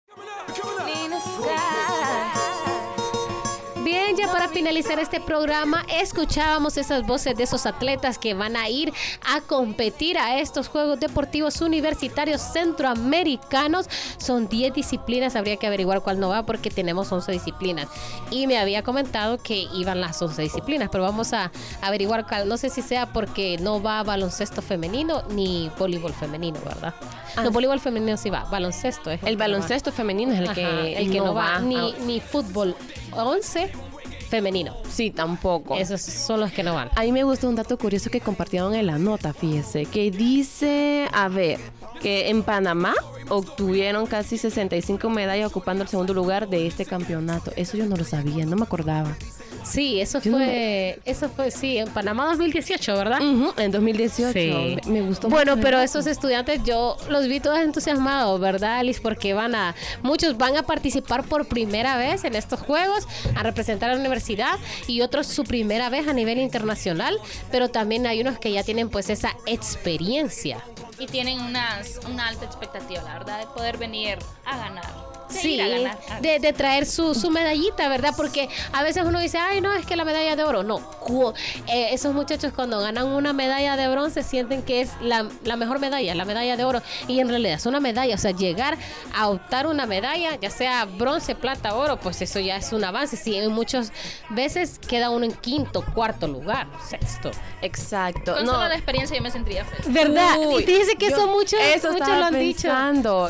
Finalizar 4.53 4.99
este 4.99 5.21
programa, 5.21 5.85
escuchábamos 6.01 6.77
esas 6.77 7.07
voces 7.07 7.37
de 7.37 7.45
esos 7.45 7.67
atletas 7.67 8.19
que 8.19 8.35
van 8.35 8.57
a 8.57 8.69
ir 8.69 8.93
a 9.27 9.41
competir 9.41 10.19
a 10.19 10.39
estos 10.41 10.69
Juegos 10.69 11.01
Deportivos 11.01 11.61
Universitarios 11.61 12.41
Centroamericanos. 12.41 13.89
Son 14.19 14.49
10 14.49 14.75
disciplinas, 14.75 15.37
habría 15.37 15.57
que 15.57 15.67
averiguar 15.67 16.03
cuál 16.03 16.21
no 16.21 16.29
va 16.29 16.45
porque 16.45 16.71
tenemos 16.71 17.11
11 17.11 17.33
disciplinas. 17.33 17.89
Y 18.31 18.47
me 18.47 18.59
había 18.59 18.83
comentado 18.83 19.39
que 19.39 19.67
iban 19.75 20.01
las 20.01 20.21
11 20.21 20.43
disciplinas, 20.43 20.89
pero 20.93 21.05
vamos 21.05 21.33
a 21.33 21.51
averiguar 21.81 22.27
cuál. 22.27 22.49
No 22.49 22.57
sé 22.57 22.69
si 22.69 22.83
sea 22.83 23.13
porque 23.13 23.57
no 23.59 23.83
va 23.83 24.03
baloncesto 24.03 24.61
femenino 24.61 25.23
ni 25.31 25.71
voleibol 25.79 26.13
femenino, 26.13 26.61
¿verdad? 26.65 26.95
No, 27.43 27.51
voleibol 27.51 27.81
femenino 27.81 28.17
sí 28.19 28.29
va, 28.29 28.45
baloncesto 28.45 29.11
es. 29.11 29.23
El 29.23 29.37
baloncesto 29.39 29.93
femenino 29.93 30.35
es 30.35 30.41
el 30.41 30.53
que, 30.53 30.99
el 30.99 31.11
que 31.11 31.19
no, 31.19 31.33
va, 31.35 31.59
ni, 31.61 31.77
Ah. 31.77 31.95
ni 32.05 32.21
fútbol 32.21 32.77
11 33.13 33.73
femenino. 34.33 34.75
Sí, 34.89 35.11
tampoco. 35.11 35.77
Esos 35.77 36.01
son 36.01 36.41
los 36.41 36.51
que 36.53 36.63
no 36.63 36.75
van. 36.75 36.89
A 36.97 37.03
mí 37.03 37.13
me 37.13 37.23
gustó 37.23 37.51
un 37.51 37.55
dato 37.55 37.77
curioso 37.77 38.09
que 38.09 38.23
compartieron 38.23 38.75
en 38.75 38.87
la 38.87 38.97
nota, 38.97 39.35
fíjese, 39.35 39.85
que 39.85 40.11
dice, 40.11 41.07
a 41.13 41.29
ver, 41.29 41.61
que 42.01 42.31
en 42.31 42.43
Panamá 42.43 42.95
obtuvieron 43.29 44.07
casi 44.07 44.39
65 44.39 45.11
medallas 45.11 45.51
ocupando 45.51 45.83
el 45.83 45.89
segundo 45.91 46.15
lugar 46.15 46.49
de 46.49 46.67
este 46.67 46.87
campeonato. 46.87 47.53
Eso 47.57 47.77
yo 47.77 47.85
no 47.85 47.95
lo 47.95 48.05
sabía, 48.05 48.47
no 48.47 48.57
me 48.57 48.63
acordaba. 48.63 49.15
Sí, 49.65 50.01
eso 50.01 50.21
Yo 50.21 50.33
no 50.33 50.39
fue, 50.39 50.99
eso 51.05 51.29
fue, 51.29 51.51
sí, 51.51 51.79
en 51.79 51.89
Panamá 51.89 52.27
2018, 52.27 52.95
¿verdad? 52.97 53.19
en 53.57 53.71
2018. 53.71 54.33
Sí. 54.33 54.77
Me, 54.87 55.01
me 55.01 55.07
gustó 55.07 55.29
Bueno, 55.29 55.53
mucho 55.57 55.65
pero 55.65 55.81
esos 55.81 56.07
estudiantes 56.07 56.63
yo 56.65 56.97
los 57.09 57.29
vi 57.29 57.41
todos 57.41 57.59
entusiasmados, 57.59 58.41
¿verdad, 58.41 58.79
Alice? 58.79 59.01
Porque 59.01 59.35
van 59.35 59.55
a, 59.55 59.75
muchos 60.03 60.37
van 60.37 60.57
a 60.57 60.63
participar 60.65 61.25
por 61.25 61.47
primera 61.47 61.97
vez 61.97 62.25
en 62.25 62.35
estos 62.35 62.61
juegos, 62.61 63.07
a 63.35 63.43
representar 63.43 63.91
a 63.91 63.95
la 63.95 64.01
universidad 64.01 64.59
y 64.87 65.01
otros 65.01 65.27
su 65.27 65.45
primera 65.45 65.89
vez 65.91 66.09
a 66.09 66.13
nivel 66.13 66.39
internacional, 66.39 67.19
pero 67.51 67.69
también 67.69 68.07
hay 68.07 68.21
unos 68.21 68.39
que 68.39 68.53
ya 68.53 68.63
tienen 68.65 68.89
pues 68.89 69.11
esa 69.11 69.37
experiencia. 69.47 70.63
y 70.99 71.07
tienen 71.07 71.41
unas, 71.41 71.99
una 72.09 72.29
alta 72.29 72.45
expectativa, 72.45 73.03
la 73.03 73.15
verdad, 73.15 73.41
de 73.41 73.47
poder 73.47 73.77
venir 73.79 74.19
a 74.45 74.57
ganar. 74.57 75.12
Sí, 75.41 75.55
ir 75.55 75.63
a 75.63 75.69
ganar. 75.69 75.99
de, 76.21 76.39
de 76.39 76.53
traer 76.53 76.87
su, 76.87 77.15
su 77.15 77.31
medallita, 77.31 77.89
¿verdad? 77.89 78.15
Porque 78.17 78.49
a 78.73 78.83
veces 78.83 79.05
uno 79.07 79.19
dice, 79.21 79.39
ay, 79.39 79.61
no, 79.61 79.73
es 79.75 79.87
que 79.87 79.97
la 79.97 80.05
medalla 80.05 80.37
de 80.37 80.45
oro. 80.45 80.63
No, 80.63 80.81
eh, 81.67 81.89
esos 81.93 82.15
muchachos 82.15 82.53
cuando 82.55 82.81
ganan 82.81 83.07
una 83.07 83.33
medalla 83.33 83.77
de 83.77 83.89
bronce 83.89 84.23
sienten 84.23 84.63
que 84.63 84.81
es 84.83 84.91
la, 85.01 85.27
la 85.45 85.57
mejor 85.57 85.79
medalla, 85.79 86.15
la 86.15 86.25
medalla 86.25 86.57
de 86.57 86.65
oro. 86.65 86.83
Y 87.09 87.21
en 87.21 87.29
realidad 87.29 87.55
es 87.55 87.67
una 87.67 87.81
medalla, 87.81 88.15
o 88.15 88.19
sea, 88.19 88.31
llegar 88.33 88.77
a 89.15 89.29
optar 89.29 89.67
una 89.67 89.87
medalla, 89.87 90.37
ya 90.41 90.51
sea 90.51 90.85
bronce, 90.85 91.35
plata, 91.35 91.75
oro, 91.75 91.99
pues 91.99 92.21
eso 92.23 92.39
ya 92.41 92.57
es 92.57 92.73
un 92.73 92.85
avance. 92.85 93.17
Sí, 93.17 93.37
en 93.37 93.51
muchas 93.53 93.93
veces 94.31 94.79
queda 94.79 95.11
uno 95.11 95.25
en 95.25 95.33
quinto, 95.33 95.85
cuarto 95.95 96.27
lugar, 96.29 96.67
sexto. 96.89 97.31
Exacto. 97.61 98.35
Con 98.35 98.45
no. 98.45 98.53
solo 98.53 98.69
la 98.69 98.75
experiencia 98.75 99.17
yo 99.17 99.23
me 99.23 99.31
sentiría 99.31 99.65
feliz. 99.65 99.93
¿Verdad? 99.93 100.37
Uy, 100.39 100.63
y 100.63 100.67
dice 100.67 100.97
que 100.97 101.11
yo- 101.11 101.17
son 101.17 101.31
muchos, 101.31 101.59
eso 101.61 101.89
muchos 101.93 102.01
estaba 102.03 102.19
lo 102.19 102.25
han 102.27 102.39
dicho. 102.39 102.69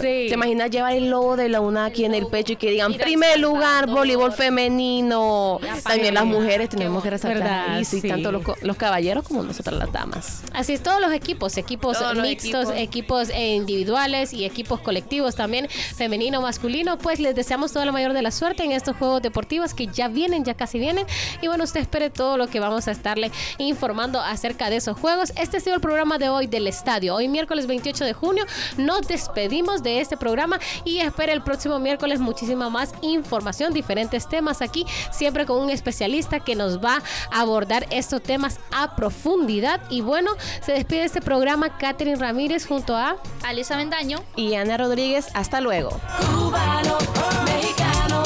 Sí. 0.00 0.26
¿Te 0.28 0.34
imaginas 0.34 0.70
llevar 0.70 0.92
el 0.94 1.10
logo 1.10 1.36
de 1.36 1.48
la 1.48 1.60
UNA 1.60 1.90
aquí 1.92 2.05
en 2.05 2.14
el 2.14 2.26
pecho 2.26 2.55
y 2.55 2.57
que 2.57 2.70
digan 2.70 2.94
primer 2.94 3.38
lugar, 3.38 3.87
voleibol 3.87 4.33
femenino? 4.33 5.61
También 5.85 6.14
las 6.14 6.24
mujeres 6.24 6.68
tenemos 6.68 7.02
que 7.02 7.11
resaltar 7.11 7.70
ahí, 7.70 7.85
sí, 7.85 8.00
tanto 8.02 8.33
los, 8.33 8.76
caballeros 8.76 9.26
como 9.26 9.42
nosotras 9.42 9.76
las 9.76 9.92
damas. 9.92 10.42
Así 10.52 10.72
es, 10.72 10.83
todos 10.83 11.00
los 11.00 11.12
equipos, 11.12 11.57
equipos 11.57 11.98
Todos 11.98 12.16
mixtos, 12.16 12.70
equipos. 12.70 13.28
equipos. 13.28 13.31
eh, 13.31 13.55
individuales 13.55 14.33
y 14.33 14.44
equipos 14.44 14.81
colectivos 14.81 15.35
también, 15.35 15.68
femenino, 15.68 16.40
masculino, 16.40 16.98
pues 16.98 17.20
les 17.20 17.35
deseamos 17.35 17.72
toda 17.72 17.85
la 17.85 17.92
mayor 17.92 18.12
de 18.12 18.22
la 18.22 18.31
suerte 18.31 18.64
en 18.64 18.72
estos 18.72 18.96
Juegos 18.96 19.22
Deportivos 19.22 19.74
que 19.74 19.87
ya 19.87 20.09
vienen, 20.09 20.44
ya 20.44 20.55
casi 20.55 20.78
vienen. 20.78 21.07
Y 21.40 21.48
bueno, 21.48 21.64
usted 21.64 21.81
espere 21.81 22.11
todo 22.11 22.37
lo 22.37 22.48
que 22.48 22.61
vamos 22.61 22.88
a 22.88 22.90
estarle 22.90 23.31
informando 23.59 24.20
acerca 24.20 24.70
de 24.70 24.76
esos 24.76 24.98
juegos. 24.98 25.33
Este 25.37 25.59
ha 25.59 25.61
sido 25.61 25.74
el 25.74 25.81
programa 25.81 26.18
de 26.18 26.28
hoy 26.28 26.46
del 26.46 26.66
estadio. 26.66 27.14
Hoy 27.14 27.28
miércoles 27.28 27.66
28 27.66 28.05
de 28.05 28.12
junio 28.12 28.44
nos 28.76 29.07
despedimos 29.07 29.83
de 29.83 30.00
este 30.00 30.16
programa 30.16 30.59
y 30.85 30.98
espere 30.98 31.33
el 31.33 31.42
próximo 31.42 31.71
miércoles 31.78 32.20
muchísima 32.20 32.70
más 32.70 32.94
información, 33.02 33.72
diferentes 33.72 34.28
temas 34.28 34.62
aquí, 34.62 34.87
siempre 35.11 35.47
con 35.47 35.59
un 35.61 35.70
especialista 35.70 36.40
que 36.40 36.55
nos 36.55 36.82
va 36.82 37.03
a 37.30 37.40
abordar 37.40 37.86
estos 37.90 38.22
temas 38.22 38.59
a 38.70 38.97
profundidad. 38.97 39.80
Y 39.90 40.01
bueno, 40.01 40.32
se 40.64 40.72
despide 40.72 41.05
este 41.05 41.20
programa 41.20 41.76
Catherine 41.78 42.16
Ramírez 42.16 42.66
junto 42.66 42.97
a 42.97 43.16
Alisa 43.44 43.76
Bendaño. 43.76 44.22
Y 44.36 44.55
Ana 44.55 44.76
Rodríguez, 44.76 45.28
hasta 45.34 45.61
luego. 45.61 45.90
Cubano, 46.18 46.99
mexicano, 47.44 48.22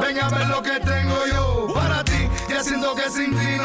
Ven 0.00 0.20
a 0.20 0.28
ver 0.28 0.46
lo 0.48 0.62
que 0.62 0.78
tengo 0.80 1.26
yo 1.32 1.74
para 1.74 2.04
ti. 2.04 2.28
Ya 2.48 2.62
siento 2.62 2.94
que 2.94 3.10
sin 3.10 3.30
ti 3.38 3.56